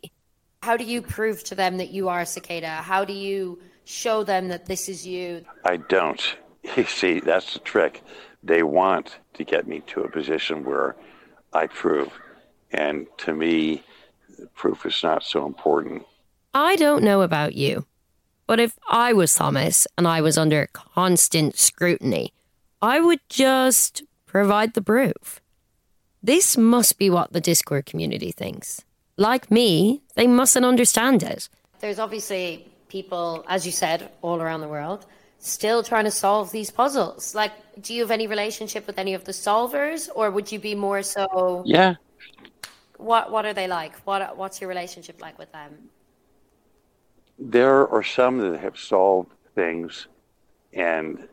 How 0.63 0.77
do 0.77 0.85
you 0.85 1.03
prove 1.03 1.43
to 1.45 1.55
them 1.55 1.77
that 1.79 1.91
you 1.91 2.09
are 2.09 2.21
a 2.21 2.27
cicada? 2.27 2.69
How 2.69 3.05
do 3.05 3.13
you 3.13 3.59
show 3.85 4.25
them 4.25 4.49
that 4.49 4.67
this 4.67 4.89
is 4.89 5.07
you? 5.07 5.45
I 5.65 5.77
don't. 5.77 6.37
You 6.79 6.85
see, 6.85 7.21
that's 7.21 7.53
the 7.53 7.59
trick. 7.59 8.03
They 8.43 8.63
want 8.63 9.19
to 9.35 9.45
get 9.45 9.69
me 9.69 9.81
to 9.89 10.01
a 10.01 10.11
position 10.11 10.65
where 10.65 10.97
I 11.53 11.67
prove. 11.67 12.11
And 12.71 13.07
to 13.19 13.35
me, 13.35 13.83
proof 14.55 14.87
is 14.87 15.03
not 15.03 15.25
so 15.25 15.47
important. 15.47 16.05
I 16.53 16.77
don't 16.77 17.03
know 17.03 17.23
about 17.23 17.55
you, 17.55 17.87
but 18.47 18.61
if 18.61 18.79
I 18.89 19.13
was 19.13 19.35
Thomas 19.35 19.87
and 19.99 20.07
I 20.07 20.21
was 20.21 20.39
under 20.39 20.69
constant 20.73 21.59
scrutiny, 21.59 22.33
I 22.81 23.01
would 23.01 23.21
just 23.29 24.03
provide 24.27 24.75
the 24.75 24.83
proof. 24.83 25.41
This 26.23 26.57
must 26.57 26.99
be 26.99 27.11
what 27.11 27.33
the 27.33 27.41
Discord 27.41 27.87
community 27.87 28.33
thinks. 28.33 28.83
Like 29.17 29.51
me, 29.51 30.03
they 30.15 30.27
mustn't 30.27 30.65
understand 30.65 31.23
it. 31.23 31.49
There's 31.81 31.99
obviously 31.99 32.67
people, 32.89 33.45
as 33.49 33.67
you 33.67 33.73
said, 33.73 34.11
all 34.23 34.41
around 34.41 34.61
the 34.61 34.69
world 34.69 35.07
still 35.45 35.83
trying 35.83 36.05
to 36.05 36.11
solve 36.11 36.51
these 36.53 36.71
puzzles. 36.71 37.35
Like, 37.35 37.53
do 37.81 37.93
you 37.95 38.01
have 38.01 38.11
any 38.11 38.27
relationship 38.27 38.87
with 38.87 38.99
any 38.99 39.15
of 39.15 39.25
the 39.25 39.33
solvers, 39.33 40.09
or 40.15 40.31
would 40.31 40.51
you 40.51 40.59
be 40.59 40.75
more 40.75 41.03
so? 41.03 41.63
Yeah. 41.67 41.95
What 42.97 43.31
What 43.31 43.45
are 43.45 43.53
they 43.53 43.69
like? 43.69 43.97
What 44.01 44.37
What's 44.37 44.61
your 44.61 44.69
relationship 44.69 45.21
like 45.21 45.39
with 45.39 45.53
them? 45.53 45.91
There 47.39 47.89
are 47.89 48.03
some 48.03 48.39
that 48.39 48.61
have 48.61 48.79
solved 48.79 49.33
things, 49.55 50.07
and 50.73 51.29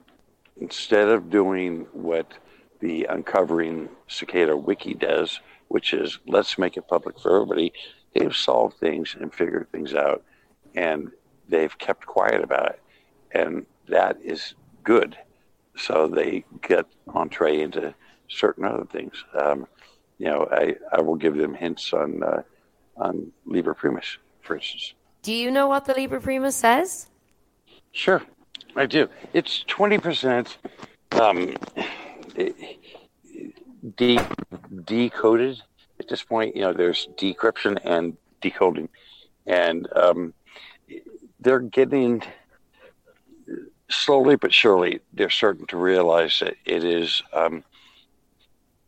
instead 0.60 1.08
of 1.08 1.30
doing 1.30 1.88
what 1.94 2.34
the 2.80 3.06
Uncovering 3.06 3.90
Cicada 4.08 4.58
Wiki 4.58 4.94
does, 4.96 5.40
which 5.68 5.94
is 5.94 6.20
let's 6.28 6.58
make 6.58 6.78
it 6.78 6.88
public 6.88 7.20
for 7.20 7.36
everybody, 7.36 7.72
they've 8.14 8.36
solved 8.36 8.78
things 8.78 9.16
and 9.20 9.34
figured 9.34 9.72
things 9.72 9.94
out, 9.94 10.24
and 10.76 11.12
they've 11.48 11.78
kept 11.78 12.06
quiet 12.06 12.44
about 12.44 12.70
it. 12.70 12.82
And 13.32 13.66
that 13.88 14.18
is 14.24 14.56
good. 14.84 15.18
So 15.78 16.08
they 16.08 16.44
get 16.62 16.86
entree 17.14 17.62
into 17.62 17.94
certain 18.28 18.66
other 18.66 18.86
things. 18.86 19.24
Um, 19.40 19.68
you 20.22 20.28
know, 20.28 20.48
I, 20.52 20.76
I 20.92 21.02
will 21.02 21.16
give 21.16 21.36
them 21.36 21.56
hints 21.56 21.94
on 21.94 22.22
uh, 22.22 22.44
on 22.96 23.32
Liber 23.48 23.74
Primus, 23.74 24.20
for 24.42 24.56
instance. 24.56 24.94
Do 25.24 25.34
you 25.34 25.50
know 25.50 25.68
what 25.68 25.86
the 25.86 25.96
Liber 25.96 26.20
Primus 26.20 26.56
says? 26.56 27.08
Sure, 27.92 28.22
I 28.76 28.86
do. 28.86 29.10
It's 29.34 29.64
twenty 29.68 29.98
percent 29.98 30.60
um, 31.14 31.56
de- 33.96 34.20
decoded 34.86 35.64
at 36.00 36.08
this 36.08 36.22
point. 36.22 36.56
You 36.56 36.62
know, 36.62 36.74
there's 36.74 37.08
decryption 37.18 37.80
and 37.84 38.16
decoding, 38.42 38.90
and 39.48 39.88
um, 39.96 40.36
they're 41.40 41.62
getting 41.62 42.22
slowly 43.90 44.36
but 44.36 44.54
surely. 44.54 45.00
They're 45.14 45.32
starting 45.32 45.66
to 45.66 45.78
realize 45.78 46.38
that 46.42 46.58
it 46.64 46.84
is 46.84 47.24
um, 47.34 47.64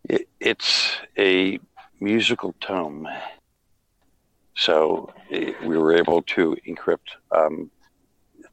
it, 0.10 0.28
it's 0.40 0.98
a 1.18 1.60
musical 2.00 2.54
tome. 2.60 3.08
So 4.56 5.14
it, 5.30 5.62
we 5.64 5.78
were 5.78 5.96
able 5.96 6.22
to 6.22 6.56
encrypt 6.68 7.16
um, 7.32 7.72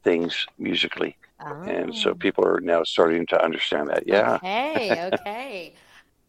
things 0.03 0.47
musically. 0.59 1.17
Oh. 1.45 1.63
And 1.63 1.95
so 1.95 2.15
people 2.15 2.47
are 2.47 2.61
now 2.61 2.85
starting 2.85 3.27
to 3.27 3.43
understand 3.43 3.89
that. 3.89 4.07
Yeah. 4.07 4.35
Okay, 4.37 5.11
okay. 5.21 5.75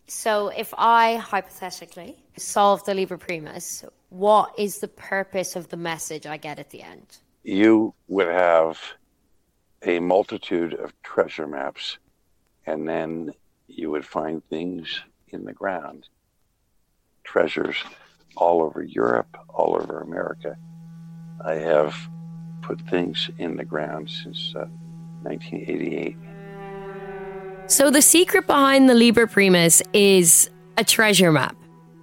so 0.07 0.47
if 0.49 0.73
I 0.77 1.15
hypothetically 1.17 2.15
solve 2.37 2.83
the 2.85 2.93
Liber 2.93 3.17
Primus, 3.17 3.83
what 4.09 4.53
is 4.57 4.79
the 4.79 4.87
purpose 4.87 5.55
of 5.55 5.69
the 5.69 5.77
message 5.77 6.25
I 6.25 6.37
get 6.37 6.59
at 6.59 6.69
the 6.69 6.81
end? 6.81 7.17
You 7.43 7.93
would 8.07 8.27
have 8.27 8.79
a 9.83 9.99
multitude 9.99 10.73
of 10.73 10.93
treasure 11.01 11.47
maps, 11.47 11.97
and 12.65 12.87
then 12.87 13.33
you 13.67 13.89
would 13.89 14.05
find 14.05 14.43
things 14.49 15.01
in 15.33 15.45
the 15.45 15.53
ground. 15.53 16.09
Treasures 17.23 17.77
all 18.37 18.61
over 18.61 18.83
Europe, 18.83 19.37
all 19.49 19.75
over 19.75 19.99
America. 20.01 20.57
I 21.43 21.53
have 21.53 21.95
put 22.61 22.81
things 22.81 23.29
in 23.37 23.57
the 23.57 23.65
ground 23.65 24.09
since 24.09 24.53
uh, 24.55 24.65
1988. 25.23 26.15
So, 27.67 27.89
the 27.89 28.01
secret 28.01 28.47
behind 28.47 28.89
the 28.89 28.93
Liber 28.93 29.27
Primus 29.27 29.81
is 29.93 30.49
a 30.77 30.83
treasure 30.83 31.31
map. 31.31 31.55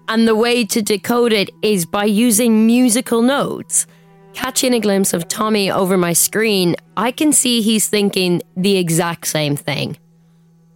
And 0.09 0.27
the 0.27 0.35
way 0.35 0.65
to 0.65 0.81
decode 0.81 1.33
it 1.33 1.51
is 1.61 1.85
by 1.85 2.05
using 2.05 2.67
musical 2.67 3.21
notes. 3.21 3.87
Catching 4.33 4.73
a 4.73 4.81
glimpse 4.81 5.13
of 5.13 5.29
Tommy 5.29 5.71
over 5.71 5.99
my 5.99 6.15
screen, 6.15 6.77
I 6.97 7.11
can 7.11 7.33
see 7.33 7.61
he's 7.61 7.89
thinking 7.89 8.41
the 8.57 8.79
exact 8.79 9.27
same 9.27 9.57
thing. 9.57 9.99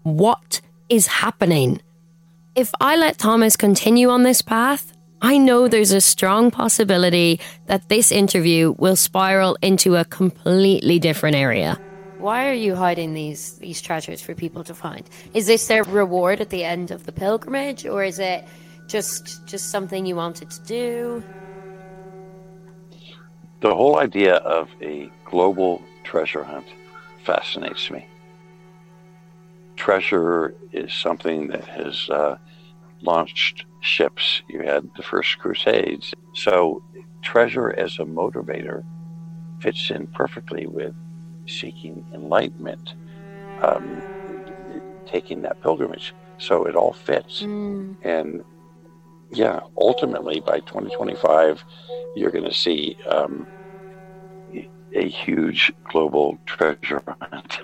What 0.02 0.60
is 0.88 1.06
happening? 1.06 1.80
If 2.54 2.70
I 2.82 2.96
let 2.96 3.16
Thomas 3.16 3.56
continue 3.56 4.10
on 4.10 4.24
this 4.24 4.42
path, 4.42 4.92
I 5.22 5.38
know 5.38 5.68
there's 5.68 5.92
a 5.92 6.02
strong 6.02 6.50
possibility 6.50 7.40
that 7.64 7.88
this 7.88 8.12
interview 8.12 8.74
will 8.76 8.96
spiral 8.96 9.56
into 9.62 9.96
a 9.96 10.04
completely 10.04 10.98
different 10.98 11.34
area. 11.34 11.80
Why 12.18 12.50
are 12.50 12.52
you 12.54 12.74
hiding 12.74 13.14
these 13.14 13.56
these 13.58 13.80
treasures 13.80 14.20
for 14.20 14.34
people 14.34 14.64
to 14.64 14.74
find? 14.74 15.08
Is 15.32 15.46
this 15.46 15.66
their 15.66 15.82
reward 15.84 16.42
at 16.42 16.50
the 16.50 16.62
end 16.62 16.90
of 16.90 17.06
the 17.06 17.12
pilgrimage, 17.12 17.86
or 17.86 18.04
is 18.04 18.18
it 18.18 18.44
just 18.86 19.46
just 19.46 19.70
something 19.70 20.04
you 20.04 20.16
wanted 20.16 20.50
to 20.50 20.62
do? 20.64 21.24
The 23.60 23.74
whole 23.74 23.98
idea 23.98 24.34
of 24.34 24.68
a 24.82 25.10
global 25.24 25.82
treasure 26.04 26.44
hunt 26.44 26.66
fascinates 27.24 27.90
me. 27.90 28.06
Treasure 29.82 30.54
is 30.70 30.92
something 30.92 31.48
that 31.48 31.64
has 31.64 32.08
uh, 32.08 32.36
launched 33.00 33.64
ships. 33.80 34.40
You 34.48 34.60
had 34.62 34.88
the 34.96 35.02
first 35.02 35.40
Crusades. 35.40 36.14
So, 36.36 36.80
treasure 37.20 37.74
as 37.76 37.98
a 37.98 38.04
motivator 38.04 38.84
fits 39.60 39.90
in 39.90 40.06
perfectly 40.06 40.68
with 40.68 40.94
seeking 41.48 42.04
enlightenment, 42.14 42.94
um, 43.60 44.00
taking 45.04 45.42
that 45.42 45.60
pilgrimage. 45.62 46.14
So 46.38 46.64
it 46.64 46.76
all 46.76 46.92
fits. 46.92 47.42
Mm. 47.42 47.96
And 48.04 48.44
yeah, 49.32 49.58
ultimately 49.76 50.38
by 50.38 50.60
2025, 50.60 51.64
you're 52.14 52.30
going 52.30 52.44
to 52.44 52.54
see 52.54 52.96
um, 53.08 53.48
a 54.94 55.08
huge 55.08 55.72
global 55.90 56.38
treasure 56.46 57.02
hunt. 57.20 57.58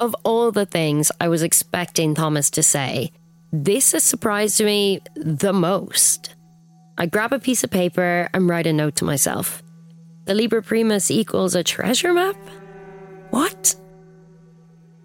Of 0.00 0.16
all 0.24 0.50
the 0.50 0.64
things 0.64 1.12
I 1.20 1.28
was 1.28 1.42
expecting 1.42 2.14
Thomas 2.14 2.48
to 2.50 2.62
say, 2.62 3.12
this 3.52 3.92
has 3.92 4.02
surprised 4.02 4.64
me 4.64 5.02
the 5.14 5.52
most. 5.52 6.34
I 6.96 7.04
grab 7.04 7.34
a 7.34 7.38
piece 7.38 7.64
of 7.64 7.70
paper 7.70 8.30
and 8.32 8.48
write 8.48 8.66
a 8.66 8.72
note 8.72 8.96
to 8.96 9.04
myself. 9.04 9.62
The 10.24 10.34
Liber 10.34 10.62
Primus 10.62 11.10
equals 11.10 11.54
a 11.54 11.62
treasure 11.62 12.14
map? 12.14 12.36
What? 13.28 13.76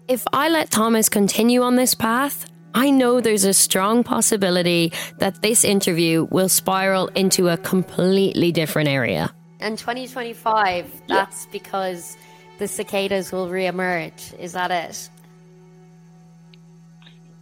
If 0.08 0.24
I 0.32 0.48
let 0.48 0.70
Thomas 0.70 1.10
continue 1.10 1.60
on 1.60 1.76
this 1.76 1.94
path, 1.94 2.46
I 2.74 2.90
know 2.90 3.20
there's 3.20 3.44
a 3.44 3.52
strong 3.52 4.02
possibility 4.02 4.94
that 5.18 5.42
this 5.42 5.62
interview 5.62 6.26
will 6.30 6.48
spiral 6.48 7.08
into 7.08 7.48
a 7.48 7.58
completely 7.58 8.50
different 8.50 8.88
area. 8.88 9.34
And 9.60 9.78
2025, 9.78 11.02
that's 11.06 11.44
yeah. 11.44 11.52
because 11.52 12.16
the 12.58 12.68
cicadas 12.68 13.32
will 13.32 13.48
reemerge. 13.48 14.38
Is 14.38 14.52
that 14.52 14.70
it? 14.70 15.08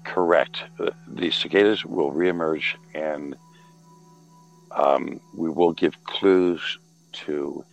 Correct. 0.04 0.62
The 1.08 1.30
cicadas 1.30 1.84
will 1.84 2.12
reemerge 2.12 2.74
and 2.94 3.36
um, 4.72 5.20
we 5.34 5.48
will 5.48 5.72
give 5.72 6.02
clues 6.04 6.78
to 7.12 7.64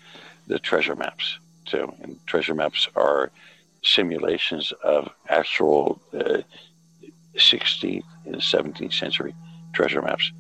the 0.48 0.60
treasure 0.60 0.96
maps 0.96 1.40
too. 1.66 1.92
And 2.02 2.18
treasure 2.28 2.54
maps 2.54 2.88
are 2.96 3.32
simulations 3.84 4.72
of 4.84 5.10
actual 5.28 6.00
uh, 6.14 6.42
16th 7.36 8.04
and 8.26 8.36
17th 8.36 8.94
century 8.94 9.34
treasure 9.74 10.02
maps. 10.02 10.32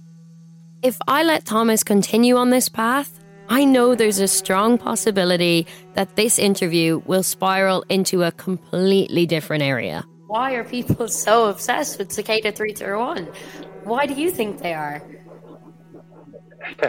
If 0.81 0.97
I 1.07 1.23
let 1.23 1.45
Thomas 1.45 1.83
continue 1.83 2.35
on 2.37 2.49
this 2.49 2.69
path, 2.69 3.20
I 3.51 3.65
know 3.65 3.95
there's 3.95 4.19
a 4.19 4.29
strong 4.29 4.77
possibility 4.77 5.67
that 5.95 6.15
this 6.15 6.39
interview 6.39 7.01
will 7.05 7.21
spiral 7.21 7.83
into 7.89 8.23
a 8.23 8.31
completely 8.31 9.25
different 9.25 9.61
area. 9.61 10.05
Why 10.27 10.53
are 10.53 10.63
people 10.63 11.07
so 11.25 11.49
obsessed 11.49 11.99
with 11.99 12.13
Cicada 12.13 12.53
301? 12.53 13.27
Why 13.83 14.05
do 14.05 14.13
you 14.13 14.31
think 14.31 14.59
they 14.59 14.73
are? 14.73 15.03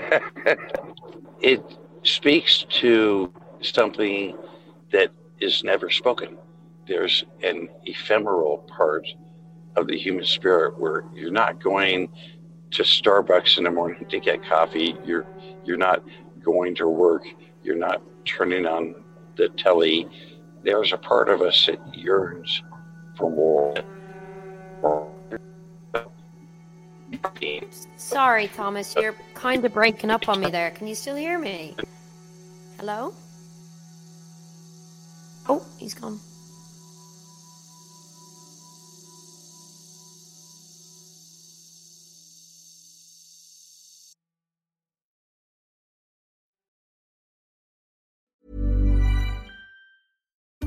it 1.40 1.64
speaks 2.04 2.64
to 2.80 3.32
something 3.60 4.38
that 4.92 5.10
is 5.40 5.64
never 5.64 5.90
spoken. 5.90 6.38
There's 6.86 7.24
an 7.42 7.70
ephemeral 7.86 8.58
part 8.68 9.08
of 9.74 9.88
the 9.88 9.98
human 9.98 10.24
spirit 10.24 10.78
where 10.78 11.02
you're 11.12 11.32
not 11.32 11.60
going 11.60 12.08
to 12.70 12.84
Starbucks 12.84 13.58
in 13.58 13.64
the 13.64 13.70
morning 13.72 14.06
to 14.08 14.20
get 14.20 14.44
coffee. 14.44 14.96
You're 15.04 15.26
you're 15.64 15.76
not 15.76 16.02
going 16.44 16.74
to 16.76 16.88
work. 16.88 17.24
You're 17.62 17.76
not 17.76 18.02
turning 18.24 18.66
on 18.66 18.94
the 19.36 19.48
telly. 19.50 20.08
There's 20.62 20.92
a 20.92 20.98
part 20.98 21.28
of 21.28 21.42
us 21.42 21.66
that 21.66 21.96
yearns 21.96 22.62
for 23.16 23.30
more. 23.30 23.74
Sorry, 27.96 28.48
Thomas, 28.48 28.94
you're 28.96 29.14
kind 29.34 29.64
of 29.64 29.72
breaking 29.72 30.10
up 30.10 30.28
on 30.28 30.40
me 30.40 30.50
there. 30.50 30.70
Can 30.70 30.86
you 30.86 30.94
still 30.94 31.16
hear 31.16 31.38
me? 31.38 31.76
Hello? 32.78 33.14
Oh, 35.48 35.64
he's 35.78 35.94
gone. 35.94 36.20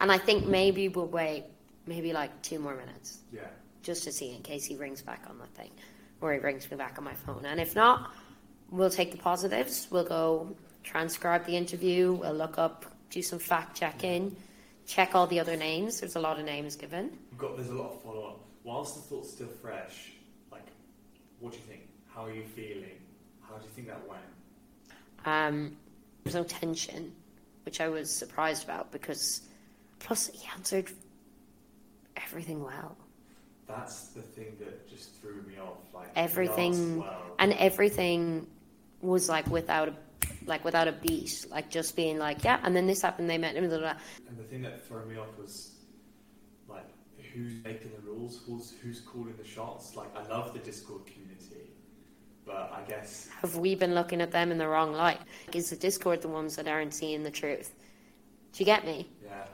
And 0.00 0.10
I 0.12 0.18
think 0.18 0.46
maybe 0.46 0.88
we'll 0.88 1.06
wait 1.06 1.44
maybe 1.86 2.12
like 2.12 2.42
two 2.42 2.58
more 2.58 2.74
minutes 2.74 3.18
Yeah. 3.32 3.40
just 3.82 4.04
to 4.04 4.12
see 4.12 4.34
in 4.34 4.42
case 4.42 4.64
he 4.66 4.76
rings 4.76 5.00
back 5.02 5.24
on 5.28 5.38
that 5.38 5.48
thing 5.54 5.70
or 6.20 6.32
he 6.32 6.38
rings 6.38 6.70
me 6.70 6.76
back 6.76 6.98
on 6.98 7.04
my 7.04 7.14
phone. 7.14 7.44
And 7.46 7.58
if 7.60 7.74
not, 7.74 8.12
we'll 8.70 8.90
take 8.90 9.10
the 9.12 9.18
positives. 9.18 9.88
We'll 9.90 10.04
go 10.04 10.54
transcribe 10.84 11.46
the 11.46 11.56
interview. 11.56 12.12
We'll 12.12 12.34
look 12.34 12.58
up, 12.58 12.84
do 13.10 13.22
some 13.22 13.38
fact 13.38 13.76
checking, 13.76 14.36
check 14.86 15.14
all 15.14 15.26
the 15.26 15.40
other 15.40 15.56
names. 15.56 16.00
There's 16.00 16.16
a 16.16 16.20
lot 16.20 16.38
of 16.38 16.44
names 16.44 16.76
given. 16.76 17.10
We've 17.30 17.38
got 17.38 17.56
there's 17.56 17.70
a 17.70 17.74
lot 17.74 17.92
of 17.92 18.02
follow 18.02 18.26
up. 18.28 18.40
Whilst 18.64 18.96
the 18.96 19.00
thought's 19.02 19.30
still 19.32 19.48
fresh, 19.48 20.12
like, 20.52 20.66
what 21.40 21.52
do 21.52 21.58
you 21.58 21.64
think? 21.64 21.88
How 22.14 22.24
are 22.26 22.32
you 22.32 22.44
feeling? 22.54 22.98
How 23.42 23.56
do 23.56 23.64
you 23.64 23.70
think 23.70 23.86
that 23.88 24.06
went? 24.06 24.20
Um, 25.24 25.76
there's 26.24 26.34
no 26.34 26.44
tension, 26.44 27.12
which 27.64 27.80
I 27.80 27.88
was 27.88 28.10
surprised 28.14 28.64
about 28.64 28.92
because 28.92 29.40
plus 29.98 30.28
he 30.28 30.48
answered 30.54 30.90
everything 32.16 32.62
well. 32.62 32.96
That's 33.66 34.08
the 34.08 34.22
thing 34.22 34.56
that 34.60 34.88
just 34.88 35.14
threw 35.20 35.42
me 35.42 35.58
off. 35.58 35.78
Like 35.92 36.10
everything 36.16 37.00
well. 37.00 37.22
and 37.38 37.52
everything 37.54 38.46
was 39.00 39.28
like 39.28 39.46
without 39.48 39.88
a 39.88 39.94
like 40.46 40.64
without 40.64 40.88
a 40.88 40.92
beat 40.92 41.46
like 41.50 41.70
just 41.70 41.94
being 41.94 42.18
like 42.18 42.42
yeah 42.42 42.58
and 42.64 42.74
then 42.74 42.86
this 42.86 43.02
happened 43.02 43.28
they 43.30 43.38
met 43.38 43.54
him 43.54 43.68
blah, 43.68 43.78
blah. 43.78 43.94
And 44.28 44.38
the 44.38 44.42
thing 44.44 44.62
that 44.62 44.86
threw 44.86 45.04
me 45.04 45.16
off 45.16 45.28
was 45.38 45.72
like 46.68 46.88
who's 47.34 47.52
making 47.62 47.92
the 47.94 48.10
rules, 48.10 48.40
who's 48.46 48.74
who's 48.82 49.00
calling 49.00 49.34
the 49.36 49.46
shots. 49.46 49.94
Like 49.96 50.08
I 50.16 50.26
love 50.28 50.54
the 50.54 50.60
Discord 50.60 51.06
community, 51.06 51.70
but 52.48 52.72
I 52.74 52.88
guess 52.88 53.28
have 53.42 53.56
we 53.56 53.74
been 53.74 53.94
looking 53.94 54.20
at 54.22 54.32
them 54.32 54.50
in 54.50 54.58
the 54.58 54.66
wrong 54.66 54.92
light 54.92 55.20
is 55.52 55.70
the 55.70 55.76
discord 55.76 56.22
the 56.22 56.28
ones 56.28 56.56
that 56.56 56.66
aren't 56.66 56.94
seeing 56.94 57.22
the 57.22 57.30
truth 57.30 57.74
do 58.52 58.60
you 58.60 58.64
get 58.64 58.84
me 58.86 59.06
yeah. 59.22 59.44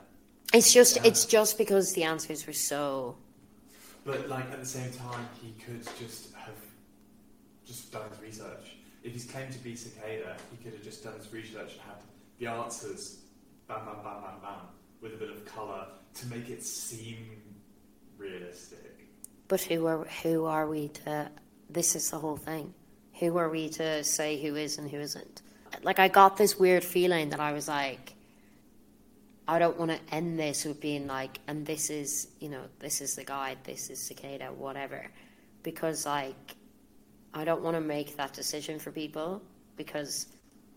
It's 0.55 0.71
just 0.73 0.95
Yeah. 0.97 1.03
it's 1.07 1.25
just 1.25 1.57
because 1.57 1.93
the 1.93 2.03
answers 2.03 2.45
were 2.47 2.53
so 2.53 3.15
But 4.05 4.29
like 4.29 4.49
at 4.51 4.59
the 4.59 4.65
same 4.77 4.91
time, 4.91 5.27
he 5.41 5.49
could 5.63 5.83
just 5.99 6.33
have 6.35 6.59
just 7.65 7.91
done 7.91 8.07
his 8.11 8.19
research. 8.21 8.65
If 9.03 9.13
he's 9.13 9.25
claimed 9.25 9.51
to 9.53 9.59
be 9.59 9.75
cicada, 9.75 10.37
he 10.51 10.57
could 10.63 10.73
have 10.73 10.83
just 10.83 11.03
done 11.03 11.15
his 11.17 11.31
research 11.33 11.71
and 11.73 11.81
had 11.81 11.99
the 12.39 12.47
answers, 12.47 13.19
bam, 13.67 13.85
bam, 13.85 13.95
bam, 14.03 14.21
bam, 14.21 14.39
bam, 14.43 14.59
with 15.01 15.13
a 15.13 15.17
bit 15.17 15.29
of 15.29 15.43
colour 15.45 15.87
to 16.15 16.27
make 16.27 16.49
it 16.49 16.63
seem 16.63 17.17
realistic. 18.17 19.07
but 19.47 19.61
who 19.61 19.85
are 19.85 20.05
who 20.23 20.45
are 20.45 20.67
we 20.67 20.87
to 20.89 21.29
this 21.69 21.95
is 21.95 22.09
the 22.11 22.17
whole 22.17 22.37
thing 22.37 22.73
who 23.19 23.37
are 23.37 23.49
we 23.49 23.69
to 23.69 24.03
say 24.03 24.41
who 24.41 24.55
is 24.55 24.77
and 24.77 24.89
who 24.89 24.97
isn't 24.97 25.41
like 25.83 25.99
i 25.99 26.07
got 26.07 26.37
this 26.37 26.57
weird 26.57 26.83
feeling 26.83 27.29
that 27.29 27.39
i 27.39 27.51
was 27.51 27.67
like 27.67 28.14
i 29.47 29.59
don't 29.59 29.77
want 29.77 29.91
to 29.91 29.99
end 30.13 30.39
this 30.39 30.65
with 30.65 30.79
being 30.79 31.07
like 31.07 31.39
and 31.47 31.65
this 31.65 31.89
is 31.89 32.27
you 32.39 32.49
know 32.49 32.63
this 32.79 33.01
is 33.01 33.15
the 33.15 33.23
guide 33.23 33.57
this 33.63 33.89
is 33.89 33.99
cicada 33.99 34.47
whatever. 34.47 35.05
Because 35.63 36.05
like 36.05 36.55
i 37.33 37.43
don't 37.43 37.61
want 37.61 37.75
to 37.75 37.81
make 37.81 38.15
that 38.17 38.33
decision 38.33 38.79
for 38.79 38.91
people 38.91 39.41
because 39.77 40.27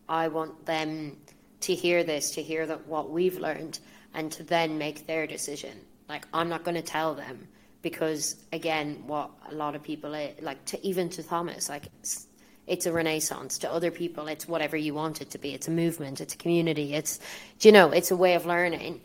i 0.09 0.29
want 0.29 0.65
them 0.67 1.17
to 1.61 1.75
hear 1.75 2.05
this 2.05 2.31
to 2.33 2.43
hear 2.43 2.67
that 2.67 2.87
what 2.87 3.11
we've 3.11 3.39
learned 3.39 3.79
and 4.15 4.33
to 4.33 4.43
then 4.43 4.79
make 4.79 5.07
their 5.07 5.27
decision. 5.27 5.79
Like 6.09 6.27
i'm 6.33 6.49
not 6.49 6.65
going 6.65 6.77
to 6.77 6.83
tell 6.83 7.15
them 7.15 7.49
because 7.83 8.37
again 8.53 9.03
what 9.07 9.31
a 9.51 9.55
lot 9.55 9.75
of 9.75 9.83
people 9.83 10.11
like 10.41 10.65
to 10.65 10.87
even 10.87 11.09
to 11.09 11.23
thomas 11.23 11.69
like 11.69 11.89
it's, 12.69 12.87
a 12.87 12.93
renaissance 12.93 13.59
to 13.59 13.73
other 13.73 13.91
people. 13.91 14.29
It's 14.29 14.47
whatever 14.47 14.77
you 14.77 14.95
want 14.95 15.21
it 15.21 15.31
to 15.31 15.39
be. 15.39 15.55
It's 15.55 15.69
a 15.69 15.71
movement. 15.71 16.21
It's 16.21 16.35
a 16.35 16.37
community. 16.37 16.95
It's 16.95 17.21
you 17.61 17.73
know 17.73 17.91
it's 17.91 18.11
a 18.11 18.17
way 18.17 18.35
of 18.35 18.47
learning. 18.47 19.01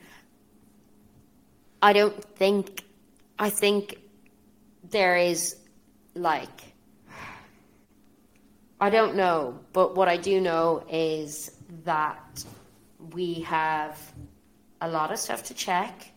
I 1.82 1.93
don't 1.93 2.23
think 2.36 2.84
i 3.39 3.49
think 3.49 3.97
there 4.91 5.17
is 5.17 5.58
like 6.13 6.62
i 8.80 8.91
don't 8.91 9.15
know 9.15 9.60
but 9.73 9.95
what 9.95 10.08
i 10.08 10.15
do 10.15 10.39
know 10.39 10.86
is 10.88 11.52
that 11.84 12.45
we 13.12 13.41
have 13.41 13.97
a 14.82 14.88
lot 14.88 15.12
of 15.12 15.19
stuff 15.19 15.43
to 15.43 15.54
check. 15.54 16.12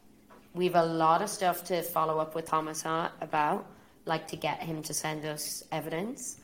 We've 0.54 0.74
a 0.74 0.84
lot 0.84 1.22
of 1.22 1.28
stuff 1.28 1.64
to 1.64 1.82
follow 1.82 2.18
up 2.18 2.34
with 2.34 2.46
Thomas 2.46 2.84
uh, 2.86 3.10
about, 3.20 3.66
like 4.06 4.26
to 4.28 4.36
get 4.36 4.60
him 4.60 4.82
to 4.82 4.94
send 4.94 5.24
us 5.24 5.62
evidence. 5.72 6.38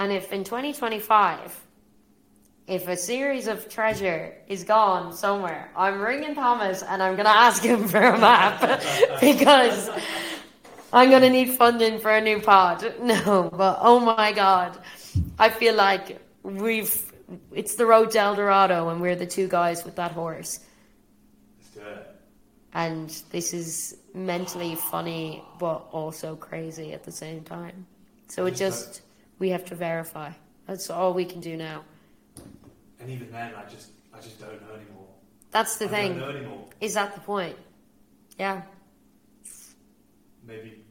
And 0.00 0.10
if 0.10 0.32
in 0.32 0.44
2025, 0.44 1.60
if 2.66 2.88
a 2.88 2.96
series 2.96 3.46
of 3.46 3.68
treasure 3.68 4.34
is 4.48 4.64
gone 4.64 5.12
somewhere, 5.12 5.70
I'm 5.76 6.00
ringing 6.00 6.34
Thomas 6.34 6.82
and 6.82 7.02
I'm 7.02 7.16
going 7.16 7.26
to 7.26 7.36
ask 7.36 7.62
him 7.62 7.86
for 7.86 8.00
a 8.00 8.18
map 8.18 8.60
because 9.20 9.90
I'm 10.90 11.10
going 11.10 11.20
to 11.20 11.28
need 11.28 11.50
funding 11.50 11.98
for 11.98 12.10
a 12.10 12.20
new 12.22 12.40
pod. 12.40 12.94
No, 13.02 13.50
but 13.52 13.78
oh 13.82 14.00
my 14.00 14.32
God. 14.32 14.78
I 15.38 15.50
feel 15.50 15.74
like 15.74 16.18
we've, 16.42 17.12
it's 17.52 17.74
the 17.74 17.84
road 17.84 18.12
to 18.12 18.20
El 18.20 18.36
Dorado 18.36 18.88
and 18.88 19.02
we're 19.02 19.16
the 19.16 19.26
two 19.26 19.48
guys 19.48 19.84
with 19.84 19.96
that 19.96 20.12
horse 20.12 20.60
Let's 21.58 21.70
do 21.74 21.80
it. 21.82 22.10
and 22.72 23.22
this 23.32 23.52
is 23.52 23.98
mentally 24.14 24.76
funny 24.76 25.44
but 25.58 25.88
also 25.92 26.36
crazy 26.36 26.94
at 26.94 27.04
the 27.04 27.12
same 27.12 27.42
time. 27.42 27.86
So 28.28 28.46
it 28.46 28.56
just 28.56 29.02
we 29.40 29.48
have 29.50 29.64
to 29.64 29.74
verify. 29.74 30.30
That's 30.66 30.88
all 30.90 31.12
we 31.12 31.24
can 31.24 31.40
do 31.40 31.56
now. 31.56 31.82
And 33.00 33.10
even 33.10 33.32
then, 33.32 33.52
I 33.56 33.68
just, 33.68 33.90
I 34.14 34.20
just 34.20 34.38
don't 34.40 34.60
know 34.62 34.74
anymore. 34.74 35.08
That's 35.50 35.78
the 35.78 35.86
I 35.86 35.88
thing. 35.88 36.10
don't 36.12 36.20
know 36.20 36.36
anymore. 36.36 36.68
Is 36.80 36.94
that 36.94 37.14
the 37.14 37.20
point? 37.20 37.56
Yeah. 38.38 38.62
Maybe 40.46 40.84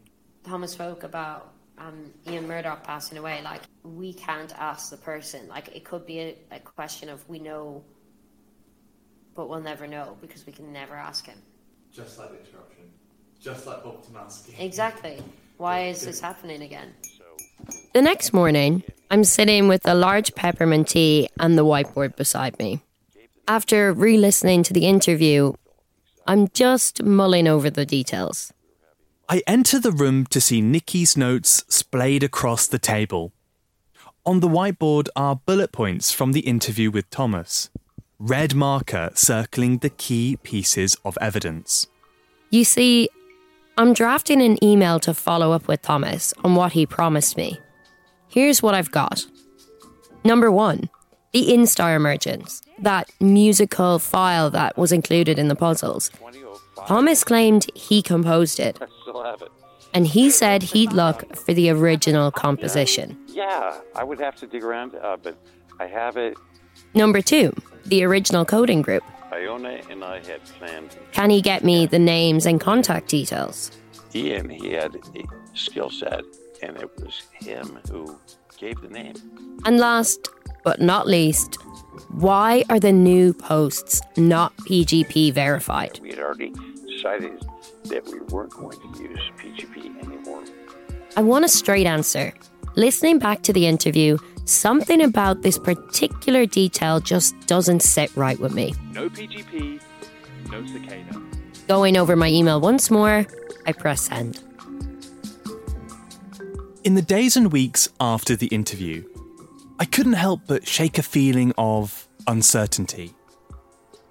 Thomas 0.44 0.74
spoke 0.74 1.04
about 1.04 1.54
um, 1.78 2.12
Ian 2.28 2.48
Murdock 2.48 2.84
passing 2.84 3.18
away. 3.18 3.42
Like 3.44 3.62
we 3.84 4.14
can't 4.14 4.54
ask 4.60 4.90
the 4.90 4.98
person. 4.98 5.48
Like 5.48 5.70
it 5.76 5.86
could 5.86 6.06
be 6.06 6.20
a, 6.20 6.36
a 6.52 6.60
question 6.60 7.08
of 7.10 7.28
we 7.30 7.40
know, 7.40 7.84
but 9.36 9.48
we'll 9.50 9.62
never 9.62 9.88
know 9.88 10.18
because 10.22 10.46
we 10.46 10.52
can 10.52 10.74
never 10.74 10.96
ask 10.96 11.26
him. 11.26 11.38
just 11.92 12.20
like 12.20 12.30
the 12.32 12.40
interruption, 12.40 12.84
just 13.40 13.66
like 13.66 13.84
Bob 13.84 14.04
Tomansky. 14.06 14.60
Exactly. 14.60 15.22
Why 15.58 15.86
is 15.88 16.02
this 16.02 16.20
happening 16.20 16.62
again? 16.62 16.94
The 17.92 18.04
next 18.04 18.34
morning, 18.34 18.84
I'm 19.10 19.24
sitting 19.24 19.68
with 19.68 19.88
a 19.88 19.96
large 19.96 20.36
peppermint 20.36 20.90
tea 20.90 21.28
and 21.40 21.58
the 21.58 21.66
whiteboard 21.66 22.16
beside 22.16 22.60
me. 22.60 22.82
After 23.48 23.92
re 23.92 24.16
listening 24.16 24.62
to 24.64 24.74
the 24.74 24.86
interview, 24.86 25.54
I'm 26.28 26.50
just 26.50 27.02
mulling 27.02 27.48
over 27.48 27.72
the 27.72 27.88
details. 27.88 28.54
I 29.28 29.42
enter 29.48 29.80
the 29.80 29.92
room 29.92 30.28
to 30.28 30.40
see 30.40 30.62
Nicky's 30.62 31.18
notes 31.18 31.64
splayed 31.68 32.22
across 32.22 32.68
the 32.68 32.78
table. 32.78 33.32
On 34.24 34.40
the 34.40 34.48
whiteboard 34.48 35.08
are 35.16 35.38
bullet 35.38 35.72
points 35.72 36.12
from 36.12 36.34
the 36.34 36.42
interview 36.42 36.92
with 36.92 37.10
Thomas, 37.10 37.72
red 38.20 38.54
marker 38.54 39.10
circling 39.16 39.80
the 39.80 39.90
key 39.90 40.38
pieces 40.44 40.96
of 41.04 41.18
evidence. 41.20 41.88
You 42.52 42.66
see, 42.66 43.10
I'm 43.80 43.94
drafting 43.94 44.44
an 44.44 44.64
email 44.64 45.00
to 45.00 45.16
follow 45.16 45.54
up 45.54 45.68
with 45.68 45.82
Thomas 45.82 46.36
on 46.44 46.54
what 46.54 46.74
he 46.74 46.86
promised 46.86 47.36
me. 47.36 47.58
Here's 48.30 48.62
what 48.62 48.76
I've 48.76 48.92
got. 48.92 49.26
Number 50.24 50.52
one, 50.52 50.90
the 51.34 51.48
Instar 51.50 51.96
emergence, 51.96 52.62
that 52.80 53.10
musical 53.20 54.00
file 54.00 54.50
that 54.52 54.78
was 54.78 54.92
included 54.92 55.38
in 55.40 55.48
the 55.48 55.56
puzzles. 55.56 56.12
Thomas 56.88 57.24
claimed 57.24 57.66
he 57.76 58.02
composed 58.02 58.60
it, 58.60 58.78
I 58.82 58.86
still 59.02 59.24
have 59.24 59.42
it. 59.42 59.50
and 59.94 60.08
he 60.08 60.30
said 60.30 60.64
he'd 60.64 60.94
look 60.94 61.36
for 61.36 61.54
the 61.54 61.70
original 61.70 62.32
composition. 62.32 63.18
Yeah, 63.28 63.80
I 63.96 64.04
would 64.04 64.20
have 64.20 64.36
to 64.38 64.48
dig 64.48 64.64
around, 64.64 64.96
uh, 64.96 65.18
but 65.22 65.38
I 65.80 65.86
have 65.88 66.18
it. 66.18 66.38
Number 66.94 67.22
two, 67.22 67.54
the 67.86 68.04
original 68.04 68.46
coding 68.46 68.82
group. 68.82 69.04
Iona 69.32 69.82
and 69.90 70.04
I 70.04 70.18
had 70.20 70.44
planned. 70.46 70.96
Can 71.12 71.30
he 71.30 71.42
get 71.42 71.64
me 71.64 71.86
the 71.86 72.00
names 72.00 72.46
and 72.46 72.60
contact 72.60 73.10
details? 73.10 73.72
Ian, 74.16 74.50
he 74.50 74.72
had 74.72 74.96
a 74.96 75.00
skill 75.54 75.90
set, 75.92 76.24
and 76.62 76.78
it 76.78 76.90
was 77.02 77.24
him 77.34 77.80
who 77.90 78.20
gave 78.58 78.80
the 78.82 78.90
name. 78.90 79.16
And 79.66 79.80
last 79.80 80.30
but 80.64 80.82
not 80.82 81.08
least, 81.08 81.56
why 82.10 82.64
are 82.70 82.80
the 82.80 82.92
new 82.92 83.34
posts 83.34 84.02
not 84.18 84.56
PGP 84.58 85.34
verified? 85.34 86.00
We 86.02 86.10
had 86.10 86.20
already 86.20 86.54
decided 86.88 87.42
that 87.86 88.06
we 88.06 88.20
weren't 88.32 88.52
going 88.52 88.80
to 88.80 89.02
use 89.02 89.20
PGP 89.38 90.04
anymore. 90.04 90.44
I 91.16 91.22
want 91.22 91.46
a 91.46 91.50
straight 91.50 91.88
answer. 91.88 92.34
Listening 92.76 93.20
back 93.20 93.42
to 93.44 93.54
the 93.54 93.66
interview, 93.66 94.18
something 94.46 95.02
about 95.02 95.42
this 95.42 95.58
particular 95.58 96.46
detail 96.46 97.00
just 97.00 97.36
doesn't 97.48 97.82
sit 97.82 98.16
right 98.16 98.40
with 98.40 98.54
me. 98.54 98.74
No 98.92 99.10
PGP, 99.10 99.82
no 100.52 100.66
cicada. 100.66 101.22
Going 101.68 101.98
over 101.98 102.16
my 102.16 102.30
email 102.30 102.62
once 102.62 102.90
more, 102.90 103.26
I 103.66 103.72
press 103.74 104.04
send. 104.04 104.42
In 106.86 106.96
the 106.96 107.02
days 107.02 107.36
and 107.36 107.52
weeks 107.52 107.90
after 108.00 108.38
the 108.38 108.48
interview, 108.48 109.04
I 109.80 109.84
couldn't 109.84 110.14
help 110.14 110.44
but 110.48 110.66
shake 110.66 110.98
a 110.98 111.04
feeling 111.04 111.52
of 111.58 112.08
uncertainty. 112.26 113.14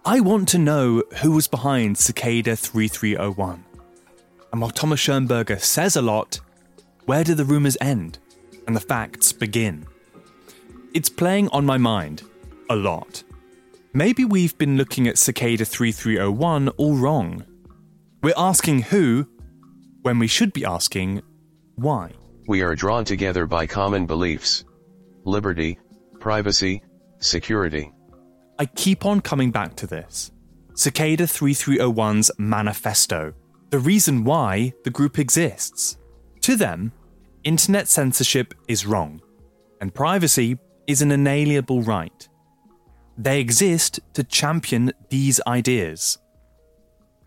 I 0.05 0.21
want 0.21 0.49
to 0.51 0.59
know 0.59 1.03
who 1.23 1.33
was 1.33 1.49
behind 1.49 1.97
Cicada 1.97 2.57
3301. 2.57 3.65
And 4.53 4.61
while 4.61 4.71
Thomas 4.71 5.01
Schoenberger 5.01 5.59
says 5.59 5.97
a 5.97 6.03
lot, 6.03 6.41
where 7.07 7.25
do 7.25 7.35
the 7.35 7.47
rumours 7.47 7.79
end 7.81 8.19
and 8.67 8.77
the 8.77 8.81
facts 8.81 9.33
begin? 9.33 9.87
It's 10.93 11.09
playing 11.09 11.49
on 11.49 11.65
my 11.65 11.79
mind 11.79 12.23
a 12.69 12.77
lot. 12.77 13.23
Maybe 13.95 14.27
we've 14.27 14.57
been 14.59 14.77
looking 14.77 15.09
at 15.09 15.17
Cicada 15.17 15.65
3301 15.65 16.69
all 16.69 16.97
wrong. 16.97 17.47
We're 18.23 18.35
asking 18.37 18.83
who 18.83 19.27
when 20.03 20.19
we 20.19 20.27
should 20.27 20.53
be 20.53 20.67
asking 20.67 21.23
why. 21.77 22.13
We 22.49 22.63
are 22.63 22.75
drawn 22.75 23.05
together 23.05 23.45
by 23.45 23.67
common 23.67 24.07
beliefs 24.07 24.65
liberty, 25.27 25.79
privacy, 26.19 26.83
security. 27.19 27.93
I 28.59 28.65
keep 28.65 29.05
on 29.05 29.21
coming 29.21 29.51
back 29.51 29.77
to 29.77 29.87
this. 29.87 30.33
Cicada 30.73 31.25
3301's 31.25 32.31
manifesto, 32.39 33.35
the 33.69 33.79
reason 33.79 34.25
why 34.25 34.73
the 34.85 34.91
group 34.91 35.19
exists. 35.19 35.99
To 36.41 36.57
them, 36.57 36.93
internet 37.45 37.87
censorship 37.87 38.55
is 38.67 38.87
wrong, 38.87 39.21
and 39.83 39.95
privacy 39.95 40.57
is 40.87 41.03
an 41.03 41.13
inalienable 41.13 41.83
right. 41.83 42.27
They 43.19 43.41
exist 43.41 44.01
to 44.15 44.25
champion 44.25 44.93
these 45.11 45.39
ideas. 45.47 46.17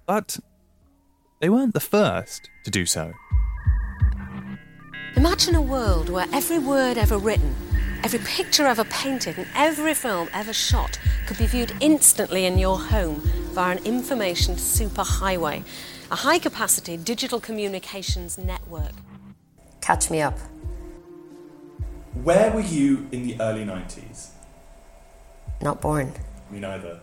But 0.08 0.40
they 1.42 1.50
weren't 1.50 1.76
the 1.76 1.80
first 1.80 2.50
to 2.66 2.72
do 2.72 2.88
so. 2.88 3.14
Imagine 5.16 5.56
a 5.56 5.62
world 5.62 6.10
where 6.10 6.26
every 6.32 6.58
word 6.58 6.98
ever 6.98 7.18
written, 7.18 7.54
every 8.04 8.20
picture 8.20 8.66
ever 8.66 8.86
painted, 8.86 9.38
and 9.38 9.48
every 9.56 9.94
film 9.94 10.30
ever 10.34 10.54
shot 10.54 11.00
could 11.28 11.38
be 11.38 11.46
viewed 11.46 11.74
instantly 11.82 12.46
in 12.46 12.58
your 12.58 12.80
home 12.80 13.22
via 13.54 13.76
an 13.78 13.84
information 13.86 14.56
superhighway, 14.56 15.64
a 16.12 16.16
high 16.16 16.40
capacity 16.40 16.96
digital 16.96 17.40
communications 17.40 18.38
network. 18.38 18.94
Catch 19.82 20.10
me 20.10 20.22
up. 20.22 20.40
Where 22.24 22.52
were 22.52 22.62
you 22.62 23.08
in 23.12 23.28
the 23.28 23.40
early 23.42 23.66
90s? 23.66 24.30
Not 25.62 25.82
born. 25.82 26.14
Me 26.50 26.60
neither. 26.60 27.00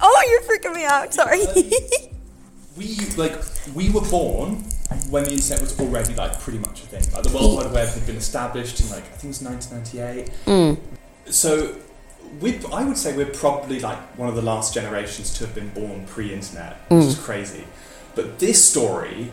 Oh, 0.00 0.26
you're 0.30 0.42
freaking 0.42 0.74
me 0.74 0.84
out, 0.84 1.12
sorry. 1.12 1.40
we 2.76 2.96
like 3.16 3.34
we 3.74 3.90
were 3.90 4.02
born 4.02 4.64
when 5.10 5.24
the 5.24 5.32
internet 5.32 5.60
was 5.60 5.78
already 5.80 6.14
like 6.14 6.38
pretty 6.40 6.58
much 6.58 6.82
a 6.82 6.86
thing. 6.86 7.02
Like 7.12 7.22
the 7.24 7.34
World 7.36 7.56
Wide 7.56 7.72
Web 7.72 7.88
had 7.88 8.06
been 8.06 8.16
established 8.16 8.80
in 8.80 8.88
like 8.90 9.02
I 9.04 9.16
think 9.16 9.24
it 9.24 9.40
was 9.40 9.42
1998. 9.42 10.30
Mm. 10.46 10.78
So 11.32 11.74
we 12.40 12.58
I 12.72 12.84
would 12.84 12.96
say 12.96 13.16
we're 13.16 13.26
probably 13.26 13.80
like 13.80 13.98
one 14.18 14.28
of 14.28 14.34
the 14.36 14.42
last 14.42 14.74
generations 14.74 15.34
to 15.38 15.46
have 15.46 15.54
been 15.54 15.70
born 15.70 16.04
pre-internet, 16.06 16.76
which 16.88 17.04
Mm. 17.04 17.08
is 17.08 17.18
crazy. 17.18 17.64
But 18.14 18.38
this 18.38 18.64
story 18.64 19.30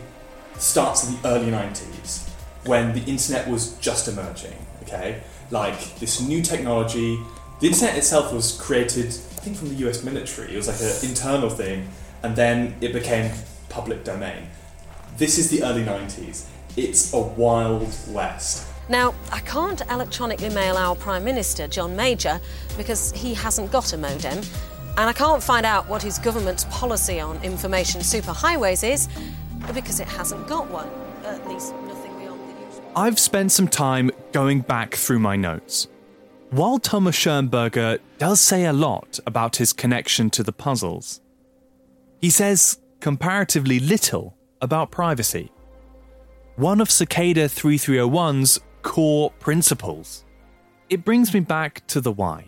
starts 0.58 1.08
in 1.08 1.14
the 1.20 1.28
early 1.28 1.50
90s 1.50 2.28
when 2.64 2.92
the 2.92 3.02
internet 3.04 3.48
was 3.48 3.74
just 3.78 4.08
emerging. 4.08 4.56
Okay, 4.82 5.20
like 5.50 5.98
this 6.00 6.20
new 6.20 6.42
technology. 6.42 7.18
The 7.60 7.68
internet 7.68 7.96
itself 7.96 8.32
was 8.32 8.52
created, 8.60 9.06
I 9.06 9.40
think, 9.40 9.56
from 9.56 9.68
the 9.68 9.76
U.S. 9.86 10.02
military. 10.02 10.52
It 10.52 10.56
was 10.56 10.66
like 10.68 10.80
an 10.80 11.08
internal 11.08 11.48
thing, 11.48 11.88
and 12.22 12.34
then 12.36 12.74
it 12.80 12.92
became 12.92 13.30
public 13.68 14.04
domain. 14.04 14.48
This 15.16 15.38
is 15.38 15.48
the 15.48 15.62
early 15.62 15.84
90s. 15.84 16.46
It's 16.76 17.12
a 17.12 17.20
wild 17.20 17.94
west. 18.08 18.66
Now, 18.88 19.14
I 19.30 19.38
can't 19.40 19.80
electronically 19.88 20.48
mail 20.48 20.76
our 20.76 20.96
Prime 20.96 21.22
Minister, 21.22 21.68
John 21.68 21.94
Major, 21.94 22.40
because 22.76 23.12
he 23.12 23.32
hasn't 23.32 23.70
got 23.70 23.92
a 23.92 23.96
modem. 23.96 24.38
And 24.96 25.08
I 25.08 25.12
can't 25.12 25.40
find 25.40 25.64
out 25.64 25.88
what 25.88 26.02
his 26.02 26.18
government's 26.18 26.64
policy 26.64 27.20
on 27.20 27.40
information 27.44 28.00
superhighways 28.00 28.82
is, 28.82 29.08
because 29.72 30.00
it 30.00 30.08
hasn't 30.08 30.48
got 30.48 30.68
one. 30.68 30.90
At 31.24 31.46
least 31.48 31.74
nothing 31.86 32.18
beyond 32.18 32.40
the 32.40 32.66
usual. 32.66 32.92
I've 32.96 33.20
spent 33.20 33.52
some 33.52 33.68
time 33.68 34.10
going 34.32 34.62
back 34.62 34.96
through 34.96 35.20
my 35.20 35.36
notes. 35.36 35.86
While 36.50 36.80
Thomas 36.80 37.16
Schoenberger 37.16 38.00
does 38.18 38.40
say 38.40 38.64
a 38.64 38.72
lot 38.72 39.20
about 39.28 39.56
his 39.56 39.72
connection 39.72 40.28
to 40.30 40.42
the 40.42 40.52
puzzles, 40.52 41.20
he 42.20 42.30
says 42.30 42.80
comparatively 42.98 43.78
little 43.78 44.33
about 44.64 44.90
privacy. 44.90 45.52
One 46.56 46.80
of 46.80 46.90
Cicada 46.90 47.44
3301's 47.44 48.60
core 48.82 49.30
principles. 49.38 50.24
It 50.90 51.04
brings 51.04 51.32
me 51.32 51.40
back 51.40 51.86
to 51.88 52.00
the 52.00 52.10
why. 52.12 52.46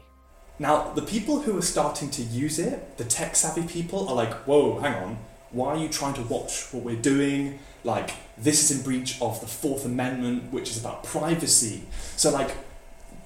Now, 0.59 0.93
the 0.95 1.03
people 1.03 1.43
who 1.43 1.57
are 1.59 1.63
starting 1.63 2.11
to 2.11 2.23
use 2.23 2.59
it, 2.59 2.97
the 2.97 3.05
tech 3.05 3.37
savvy 3.37 3.67
people, 3.67 4.09
are 4.09 4.15
like, 4.15 4.33
whoa, 4.47 4.81
hang 4.81 4.95
on, 5.05 5.19
why 5.51 5.69
are 5.75 5.77
you 5.77 5.89
trying 5.89 6.15
to 6.15 6.23
watch 6.23 6.73
what 6.73 6.83
we're 6.83 6.97
doing? 6.97 7.59
Like, 7.85 8.11
this 8.39 8.63
is 8.71 8.77
in 8.79 8.83
breach 8.85 9.21
of 9.21 9.41
the 9.41 9.47
Fourth 9.47 9.85
Amendment, 9.85 10.53
which 10.53 10.71
is 10.71 10.79
about 10.81 11.05
privacy. 11.05 11.83
So, 12.17 12.31
like, 12.31 12.53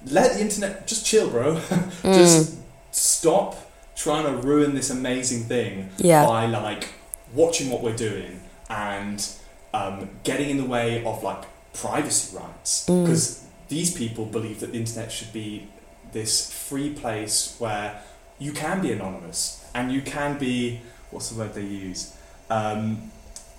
let 0.07 0.33
the 0.33 0.41
internet 0.41 0.87
just 0.87 1.05
chill, 1.05 1.29
bro. 1.29 1.55
Mm. 2.03 2.15
just 2.15 2.55
stop 2.91 3.55
trying 3.95 4.25
to 4.25 4.45
ruin 4.45 4.73
this 4.75 4.89
amazing 4.89 5.43
thing 5.45 5.89
Yeah. 5.97 6.25
by, 6.25 6.47
like, 6.47 6.89
watching 7.33 7.69
what 7.69 7.81
we're 7.81 7.95
doing 7.95 8.40
and 8.71 9.27
um, 9.73 10.09
getting 10.23 10.49
in 10.49 10.57
the 10.57 10.65
way 10.65 11.03
of, 11.05 11.21
like, 11.21 11.43
privacy 11.73 12.35
rights. 12.35 12.87
Mm. 12.87 13.03
Because 13.03 13.45
these 13.67 13.93
people 13.95 14.25
believe 14.25 14.59
that 14.61 14.71
the 14.71 14.79
internet 14.79 15.11
should 15.11 15.31
be 15.31 15.67
this 16.11 16.51
free 16.51 16.93
place 16.93 17.55
where 17.59 18.01
you 18.37 18.51
can 18.51 18.81
be 18.81 18.91
anonymous 18.91 19.65
and 19.73 19.91
you 19.91 20.01
can 20.01 20.37
be 20.37 20.81
what's 21.11 21.29
the 21.29 21.39
word 21.39 21.53
they 21.53 21.61
use 21.61 22.13
um, 22.49 23.11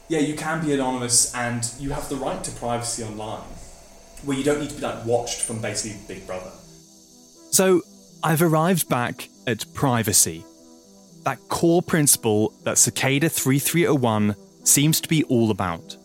yeah 0.09 0.19
you 0.19 0.35
can 0.35 0.63
be 0.63 0.75
anonymous 0.75 1.35
and 1.35 1.73
you 1.79 1.91
have 1.91 2.09
the 2.11 2.17
right 2.17 2.45
to 2.45 2.51
privacy 2.53 3.03
online 3.03 3.41
where 4.25 4.37
you 4.37 4.45
don't 4.45 4.61
need 4.61 4.69
to 4.69 4.77
be 4.77 4.83
like 4.83 5.05
watched 5.07 5.41
from 5.41 5.61
basically 5.63 5.99
big 6.07 6.27
brother 6.27 6.51
So, 7.51 7.83
I've 8.23 8.43
arrived 8.43 8.89
back 8.89 9.29
at 9.47 9.65
privacy. 9.75 10.45
That 11.25 11.39
core 11.49 11.83
principle 11.83 12.53
that 12.65 12.79
Cicada 12.79 13.29
3301 13.29 14.37
seems 14.65 15.01
to 15.01 15.09
be 15.09 15.25
all 15.25 15.51
about. 15.51 15.97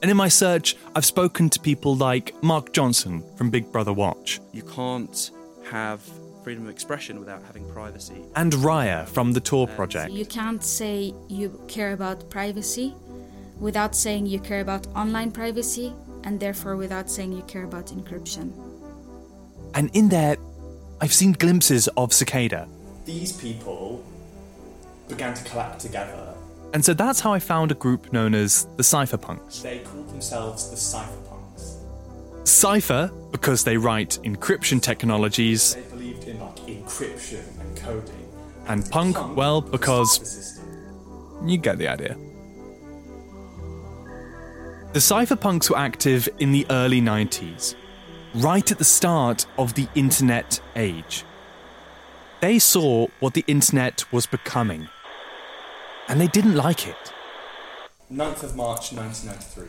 And 0.00 0.10
in 0.10 0.16
my 0.16 0.28
search, 0.28 0.76
I've 0.94 1.04
spoken 1.04 1.50
to 1.50 1.60
people 1.60 1.96
like 1.96 2.40
Mark 2.42 2.72
Johnson 2.72 3.24
from 3.36 3.50
Big 3.50 3.72
Brother 3.72 3.92
Watch 3.92 4.40
You 4.52 4.62
can't 4.62 5.30
have 5.70 6.00
freedom 6.44 6.64
of 6.64 6.70
expression 6.70 7.18
without 7.18 7.42
having 7.42 7.68
privacy. 7.68 8.22
and 8.36 8.52
Raya 8.52 9.06
from 9.08 9.32
the 9.32 9.40
Tor 9.40 9.68
uh, 9.68 9.74
Project. 9.74 10.12
You 10.12 10.24
can't 10.24 10.62
say 10.62 11.12
you 11.28 11.60
care 11.68 11.92
about 11.92 12.30
privacy 12.30 12.94
without 13.60 13.94
saying 13.94 14.26
you 14.26 14.38
care 14.38 14.60
about 14.60 14.86
online 14.94 15.32
privacy, 15.32 15.92
and 16.24 16.38
therefore 16.38 16.76
without 16.76 17.10
saying 17.10 17.32
you 17.32 17.42
care 17.42 17.64
about 17.64 17.86
encryption. 17.86 18.52
And 19.74 19.90
in 19.94 20.08
there, 20.08 20.36
I've 21.00 21.12
seen 21.12 21.32
glimpses 21.32 21.88
of 21.96 22.12
Cicada. 22.12 22.68
these 23.04 23.32
people 23.32 24.04
began 25.08 25.32
to 25.34 25.42
collect 25.44 25.80
together 25.80 26.34
And 26.74 26.84
so 26.84 26.92
that's 26.94 27.20
how 27.20 27.32
I 27.32 27.38
found 27.38 27.72
a 27.72 27.74
group 27.74 28.12
known 28.12 28.34
as 28.34 28.66
the 28.76 28.82
Cypherpunks. 28.82 29.62
they 29.62 29.78
called 29.78 30.08
themselves 30.10 30.70
the 30.70 30.76
cypherpunks 30.76 31.28
Cypher, 32.44 33.10
because 33.30 33.64
they 33.64 33.76
write 33.76 34.18
encryption 34.24 34.80
technologies, 34.80 35.74
they 35.74 35.82
believed 35.82 36.24
in 36.24 36.40
like 36.40 36.56
encryption 36.56 37.44
and 37.60 37.76
coding 37.76 38.28
and 38.68 38.88
punk, 38.90 39.36
well, 39.36 39.60
because. 39.60 40.60
You 41.44 41.56
get 41.56 41.78
the 41.78 41.88
idea. 41.88 42.16
The 44.92 44.98
cypherpunks 44.98 45.70
were 45.70 45.78
active 45.78 46.28
in 46.38 46.50
the 46.52 46.66
early 46.70 47.00
90s, 47.00 47.74
right 48.34 48.70
at 48.70 48.78
the 48.78 48.84
start 48.84 49.46
of 49.56 49.74
the 49.74 49.86
internet 49.94 50.60
age. 50.74 51.24
They 52.40 52.58
saw 52.58 53.06
what 53.20 53.34
the 53.34 53.44
internet 53.46 54.10
was 54.12 54.26
becoming, 54.26 54.88
and 56.08 56.20
they 56.20 56.26
didn't 56.28 56.54
like 56.54 56.86
it. 56.86 56.96
9th 58.12 58.42
of 58.42 58.56
March 58.56 58.92
1993. 58.92 59.68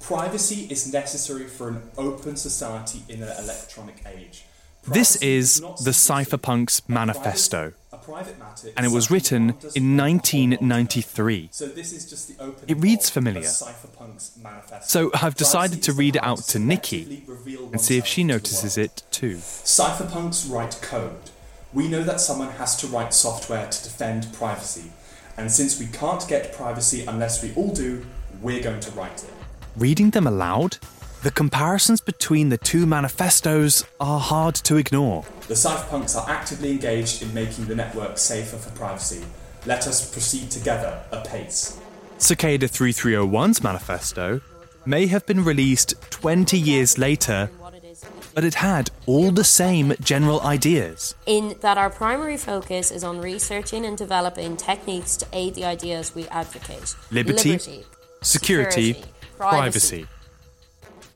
Privacy 0.00 0.66
is 0.70 0.90
necessary 0.92 1.44
for 1.46 1.68
an 1.68 1.82
open 1.98 2.36
society 2.36 3.02
in 3.08 3.22
an 3.22 3.28
electronic 3.38 4.02
age. 4.06 4.44
This 4.86 5.16
is 5.16 5.60
the 5.60 5.90
Cypherpunks 5.90 6.88
Manifesto, 6.88 7.74
A 7.92 7.98
private 7.98 8.38
matter 8.38 8.68
and 8.74 8.86
it 8.86 8.92
was 8.92 9.10
written 9.10 9.42
in 9.42 9.50
not 9.50 9.52
hold 9.52 9.74
on 9.74 9.74
to. 9.74 10.02
1993. 10.04 11.48
So 11.52 11.66
this 11.66 11.92
is 11.92 12.08
just 12.08 12.28
the 12.28 12.42
opening 12.42 12.64
It 12.68 12.80
reads 12.82 13.10
familiar. 13.10 13.40
a 13.42 13.44
Cypherpunks 13.44 14.42
manifesto. 14.42 14.86
So 14.86 15.10
I've 15.20 15.34
decided 15.34 15.82
to 15.82 15.92
read 15.92 16.16
it 16.16 16.22
out 16.22 16.38
to 16.38 16.58
Nicky 16.58 17.24
and 17.72 17.78
see 17.80 17.98
if 17.98 18.06
she 18.06 18.22
oneself 18.22 18.42
to 18.44 18.50
the 18.50 18.56
notices 18.62 18.78
it 18.78 19.02
too. 19.10 19.36
Cypherpunks 19.36 20.50
write 20.50 20.78
code. 20.80 21.30
We 21.74 21.86
know 21.88 22.02
that 22.04 22.20
someone 22.20 22.50
has 22.52 22.74
to 22.76 22.86
write 22.86 23.12
software 23.12 23.68
to 23.68 23.82
defend 23.84 24.32
privacy. 24.32 24.90
And 25.38 25.50
since 25.50 25.78
we 25.78 25.86
can't 25.86 26.26
get 26.28 26.52
privacy 26.52 27.04
unless 27.06 27.42
we 27.42 27.54
all 27.54 27.72
do, 27.72 28.04
we're 28.42 28.62
going 28.62 28.80
to 28.80 28.90
write 28.90 29.22
it. 29.22 29.32
Reading 29.76 30.10
them 30.10 30.26
aloud, 30.26 30.78
the 31.22 31.30
comparisons 31.30 32.00
between 32.00 32.48
the 32.48 32.58
two 32.58 32.86
manifestos 32.86 33.84
are 34.00 34.18
hard 34.18 34.56
to 34.56 34.76
ignore. 34.76 35.24
The 35.46 35.54
cypherpunks 35.54 36.16
are 36.16 36.28
actively 36.28 36.72
engaged 36.72 37.22
in 37.22 37.32
making 37.32 37.66
the 37.66 37.76
network 37.76 38.18
safer 38.18 38.56
for 38.56 38.70
privacy. 38.76 39.24
Let 39.64 39.86
us 39.86 40.12
proceed 40.12 40.50
together 40.50 41.00
apace. 41.12 41.78
Cicada 42.18 42.68
3301's 42.68 43.62
manifesto 43.62 44.40
may 44.86 45.06
have 45.06 45.24
been 45.24 45.44
released 45.44 45.94
20 46.10 46.58
years 46.58 46.98
later, 46.98 47.48
but 48.38 48.44
it 48.44 48.54
had 48.54 48.88
all 49.06 49.32
the 49.32 49.42
same 49.42 49.92
general 50.00 50.40
ideas. 50.42 51.16
in 51.26 51.56
that 51.60 51.76
our 51.76 51.90
primary 51.90 52.36
focus 52.36 52.92
is 52.92 53.02
on 53.02 53.20
researching 53.20 53.84
and 53.84 53.98
developing 53.98 54.56
techniques 54.56 55.16
to 55.16 55.26
aid 55.32 55.56
the 55.56 55.64
ideas 55.64 56.14
we 56.14 56.24
advocate. 56.28 56.94
Liberty, 57.10 57.58
security, 58.22 59.02
privacy. 59.36 60.06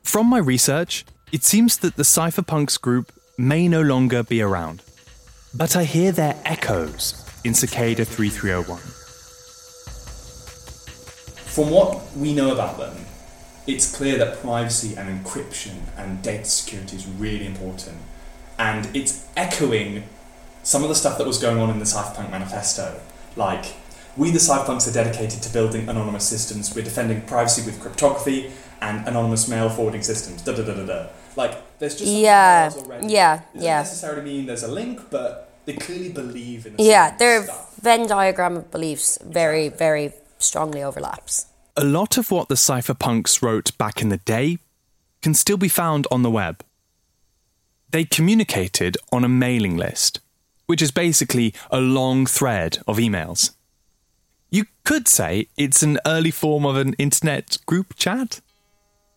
From 0.03 0.27
my 0.27 0.39
research, 0.39 1.05
it 1.31 1.45
seems 1.45 1.77
that 1.77 1.95
the 1.95 2.03
cypherpunks 2.03 2.77
group 2.81 3.13
may 3.37 3.69
no 3.69 3.81
longer 3.81 4.21
be 4.21 4.41
around, 4.41 4.81
but 5.53 5.77
I 5.77 5.85
hear 5.85 6.11
their 6.11 6.35
echoes 6.43 7.25
in 7.45 7.53
Cicada 7.53 8.03
3301. 8.03 8.81
From 11.55 11.69
what 11.69 12.11
we 12.17 12.33
know 12.33 12.51
about 12.51 12.77
them, 12.77 12.93
it's 13.67 13.95
clear 13.95 14.17
that 14.17 14.39
privacy 14.41 14.95
and 14.95 15.23
encryption 15.25 15.75
and 15.97 16.21
data 16.21 16.45
security 16.45 16.95
is 16.95 17.05
really 17.07 17.45
important. 17.45 17.97
And 18.59 18.89
it's 18.95 19.27
echoing 19.37 20.03
some 20.63 20.83
of 20.83 20.89
the 20.89 20.95
stuff 20.95 21.17
that 21.17 21.27
was 21.27 21.37
going 21.37 21.59
on 21.59 21.69
in 21.69 21.79
the 21.79 21.85
Cypherpunk 21.85 22.29
Manifesto. 22.31 22.99
Like, 23.35 23.65
we 24.15 24.31
the 24.31 24.37
Cypherpunks 24.39 24.87
are 24.89 24.93
dedicated 24.93 25.41
to 25.43 25.51
building 25.51 25.89
anonymous 25.89 26.27
systems. 26.27 26.75
We're 26.75 26.83
defending 26.83 27.21
privacy 27.21 27.63
with 27.65 27.79
cryptography 27.81 28.51
and 28.81 29.07
anonymous 29.07 29.47
mail 29.47 29.69
forwarding 29.69 30.03
systems. 30.03 30.41
Da 30.43 30.53
da 30.55 30.63
da 30.63 30.73
da 30.75 30.85
da. 30.85 31.07
Like, 31.35 31.79
there's 31.79 31.95
just 31.97 32.11
Yeah, 32.11 32.69
already. 32.77 33.07
yeah, 33.07 33.33
It 33.35 33.39
doesn't 33.55 33.61
yeah. 33.65 33.77
necessarily 33.79 34.21
mean 34.21 34.45
there's 34.45 34.63
a 34.63 34.67
link, 34.67 35.09
but 35.09 35.49
they 35.65 35.73
clearly 35.73 36.09
believe 36.09 36.65
in 36.67 36.75
the 36.75 36.83
Yeah, 36.83 37.15
their 37.17 37.43
stuff. 37.43 37.75
Venn 37.81 38.07
diagram 38.07 38.55
of 38.57 38.69
beliefs 38.71 39.17
very, 39.23 39.67
very 39.69 40.13
strongly 40.37 40.83
overlaps. 40.83 41.47
A 41.75 41.83
lot 41.83 42.17
of 42.17 42.29
what 42.29 42.49
the 42.49 42.55
cypherpunks 42.55 43.41
wrote 43.41 43.75
back 43.79 44.01
in 44.01 44.09
the 44.09 44.17
day 44.17 44.59
can 45.23 45.33
still 45.33 45.57
be 45.57 45.67
found 45.67 46.05
on 46.11 46.21
the 46.21 46.29
web. 46.29 46.63
They 47.89 48.03
communicated 48.03 48.95
on 49.11 49.23
a 49.23 49.29
mailing 49.29 49.75
list, 49.75 50.19
which 50.67 50.83
is 50.83 50.91
basically 50.91 51.53
a 51.71 51.79
long 51.79 52.27
thread 52.27 52.77
of 52.87 52.97
emails. 52.97 53.55
You 54.51 54.65
could 54.83 55.07
say 55.07 55.47
it's 55.57 55.81
an 55.81 55.97
early 56.05 56.29
form 56.29 56.63
of 56.63 56.77
an 56.77 56.93
internet 56.99 57.57
group 57.65 57.95
chat. 57.95 58.39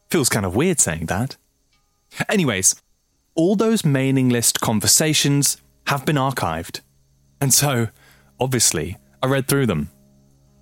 Feels 0.08 0.30
kind 0.30 0.46
of 0.46 0.56
weird 0.56 0.80
saying 0.80 1.06
that. 1.06 1.36
Anyways, 2.26 2.80
all 3.34 3.54
those 3.54 3.84
mailing 3.84 4.30
list 4.30 4.62
conversations 4.62 5.58
have 5.88 6.06
been 6.06 6.16
archived. 6.16 6.80
And 7.38 7.52
so, 7.52 7.88
obviously, 8.40 8.96
I 9.22 9.26
read 9.26 9.46
through 9.46 9.66
them. 9.66 9.90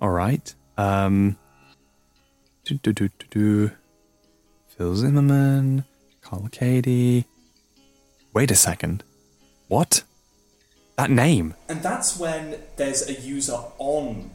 All 0.00 0.11
right. 0.11 0.52
Um, 0.76 1.37
do, 2.64 2.74
do, 2.74 2.92
do, 2.92 3.09
do, 3.09 3.27
do. 3.31 3.70
Phil 4.77 4.96
Zimmermann, 4.96 5.85
Carl 6.22 6.48
Cady. 6.50 7.24
Wait 8.33 8.50
a 8.50 8.57
second. 8.57 9.05
What? 9.68 10.03
That 10.96 11.11
name. 11.11 11.55
And 11.68 11.83
that's 11.83 12.18
when 12.18 12.57
there's 12.77 13.09
a 13.09 13.12
user 13.14 13.59
on 13.79 14.31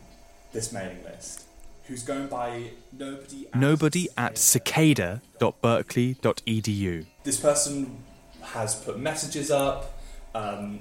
this 0.54 0.72
mailing 0.72 1.04
list 1.04 1.46
who's 1.84 2.04
going 2.04 2.28
by 2.28 2.72
nobody. 2.98 3.48
at- 3.48 3.56
Nobody 3.60 4.08
at 4.18 4.38
cicada.berkeley.edu. 4.38 7.06
This 7.24 7.40
person 7.40 8.04
has 8.42 8.76
put 8.76 9.00
messages 9.00 9.52
up. 9.52 10.00
Um, 10.36 10.80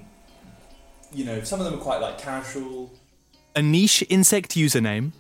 you 1.13 1.25
know, 1.25 1.43
some 1.43 1.59
of 1.61 1.65
them 1.67 1.75
are 1.75 1.83
quite 1.83 2.01
like 2.01 2.19
casual. 2.19 2.93
A 3.57 3.63
niche 3.63 4.05
insect 4.09 4.53
username 4.53 5.13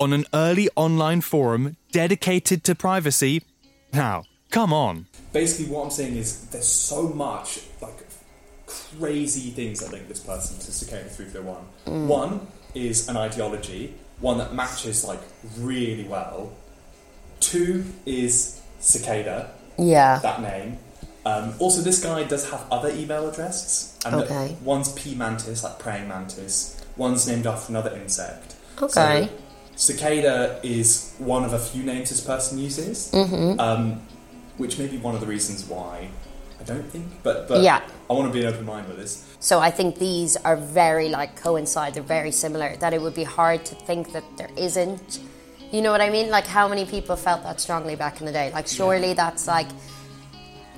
on 0.00 0.12
an 0.12 0.24
early 0.34 0.68
online 0.76 1.20
forum 1.20 1.76
dedicated 1.92 2.64
to 2.64 2.74
privacy. 2.74 3.42
Now, 3.92 4.24
come 4.50 4.72
on. 4.72 5.06
Basically, 5.32 5.72
what 5.72 5.84
I'm 5.84 5.90
saying 5.90 6.16
is 6.16 6.46
there's 6.46 6.66
so 6.66 7.08
much 7.08 7.60
like 7.80 8.06
crazy 8.66 9.50
things 9.50 9.80
that 9.80 9.92
link 9.92 10.08
this 10.08 10.20
person 10.20 10.56
to 10.58 10.72
Cicada 10.72 11.08
301. 11.08 11.64
Mm. 11.86 12.06
One 12.06 12.46
is 12.74 13.08
an 13.08 13.16
ideology, 13.16 13.94
one 14.20 14.38
that 14.38 14.54
matches 14.54 15.04
like 15.04 15.20
really 15.58 16.04
well. 16.04 16.52
Two 17.40 17.84
is 18.06 18.60
Cicada. 18.80 19.50
Yeah. 19.78 20.18
That 20.20 20.42
name. 20.42 20.78
Um, 21.26 21.54
also, 21.58 21.80
this 21.80 22.02
guy 22.02 22.24
does 22.24 22.50
have 22.50 22.64
other 22.70 22.90
email 22.90 23.28
addresses. 23.28 23.96
And 24.04 24.14
Okay. 24.16 24.56
one's 24.62 24.92
P 24.92 25.14
mantis, 25.14 25.64
like 25.64 25.78
praying 25.78 26.06
mantis. 26.08 26.76
One's 26.96 27.26
named 27.26 27.46
after 27.46 27.70
another 27.70 27.94
insect. 27.96 28.54
Okay. 28.80 29.28
So, 29.28 29.43
cicada 29.76 30.60
is 30.62 31.14
one 31.18 31.44
of 31.44 31.52
a 31.52 31.58
few 31.58 31.82
names 31.82 32.10
this 32.10 32.20
person 32.20 32.58
uses. 32.58 33.10
Mhm. 33.12 33.58
Um, 33.58 34.02
which 34.56 34.78
may 34.78 34.86
be 34.86 34.96
one 34.98 35.14
of 35.14 35.20
the 35.20 35.26
reasons 35.26 35.64
why 35.64 36.08
I 36.60 36.64
don't 36.64 36.88
think. 36.90 37.06
But 37.22 37.48
but 37.48 37.62
Yeah. 37.62 37.80
I 38.08 38.12
want 38.12 38.26
to 38.28 38.32
be 38.32 38.44
an 38.44 38.52
open 38.54 38.64
mind 38.64 38.86
with 38.88 38.98
this. 38.98 39.22
So 39.40 39.58
I 39.60 39.70
think 39.70 39.98
these 39.98 40.36
are 40.44 40.56
very 40.56 41.08
like 41.08 41.40
coincide. 41.42 41.94
They're 41.94 42.02
very 42.02 42.30
similar. 42.30 42.76
That 42.78 42.92
it 42.94 43.02
would 43.02 43.14
be 43.14 43.24
hard 43.24 43.64
to 43.66 43.74
think 43.74 44.12
that 44.12 44.24
there 44.38 44.50
isn't. 44.56 45.18
You 45.72 45.82
know 45.82 45.90
what 45.90 46.00
I 46.00 46.10
mean? 46.10 46.30
Like 46.30 46.46
how 46.46 46.68
many 46.68 46.84
people 46.84 47.16
felt 47.16 47.42
that 47.42 47.60
strongly 47.60 47.96
back 47.96 48.20
in 48.20 48.26
the 48.26 48.32
day? 48.32 48.52
Like 48.54 48.68
surely 48.68 49.12
that's 49.14 49.46
like, 49.48 49.66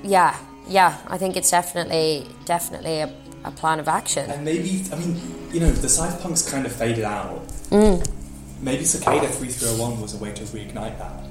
yeah, 0.03 0.35
yeah. 0.67 0.97
I 1.07 1.17
think 1.17 1.37
it's 1.37 1.51
definitely 1.51 2.25
definitely 2.45 2.99
a, 3.01 3.09
a 3.43 3.51
plan 3.51 3.79
of 3.79 3.87
action. 3.87 4.29
And 4.31 4.43
maybe 4.43 4.83
I 4.91 4.95
mean 4.95 5.21
you 5.53 5.59
know 5.59 5.71
the 5.71 5.87
cypherpunks 5.87 6.49
kind 6.49 6.65
of 6.65 6.71
faded 6.71 7.03
out. 7.05 7.47
Mm. 7.69 8.03
Maybe 8.59 8.85
cicada 8.85 9.27
3301 9.27 10.01
was 10.01 10.13
a 10.15 10.17
way 10.17 10.33
to 10.33 10.43
reignite 10.45 10.97
that. 10.97 11.23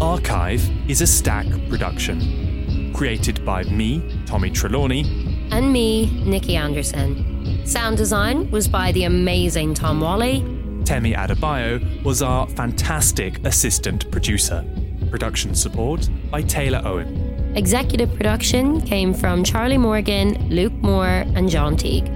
Archive 0.00 0.62
is 0.88 1.00
a 1.00 1.06
Stak 1.06 1.46
production. 1.68 2.92
Created 2.94 3.44
by 3.44 3.64
me, 3.64 4.22
Tommy 4.26 4.50
Trelawney, 4.50 5.04
And 5.50 5.72
me, 5.72 6.22
Nicky 6.24 6.56
Anderson. 6.56 7.66
Sound 7.66 7.96
design 7.96 8.50
was 8.50 8.68
by 8.68 8.92
the 8.92 9.04
amazing 9.04 9.74
Tom 9.74 10.00
Wally. 10.00 10.55
Temi 10.86 11.14
Adebayo 11.14 12.04
was 12.04 12.22
our 12.22 12.46
fantastic 12.46 13.44
assistant 13.44 14.08
producer. 14.12 14.64
Production 15.10 15.52
support 15.52 16.08
by 16.30 16.42
Taylor 16.42 16.80
Owen. 16.84 17.52
Executive 17.56 18.14
production 18.14 18.80
came 18.80 19.12
from 19.12 19.42
Charlie 19.42 19.78
Morgan, 19.78 20.48
Luke 20.48 20.72
Moore, 20.74 21.24
and 21.34 21.50
John 21.50 21.76
Teague. 21.76 22.06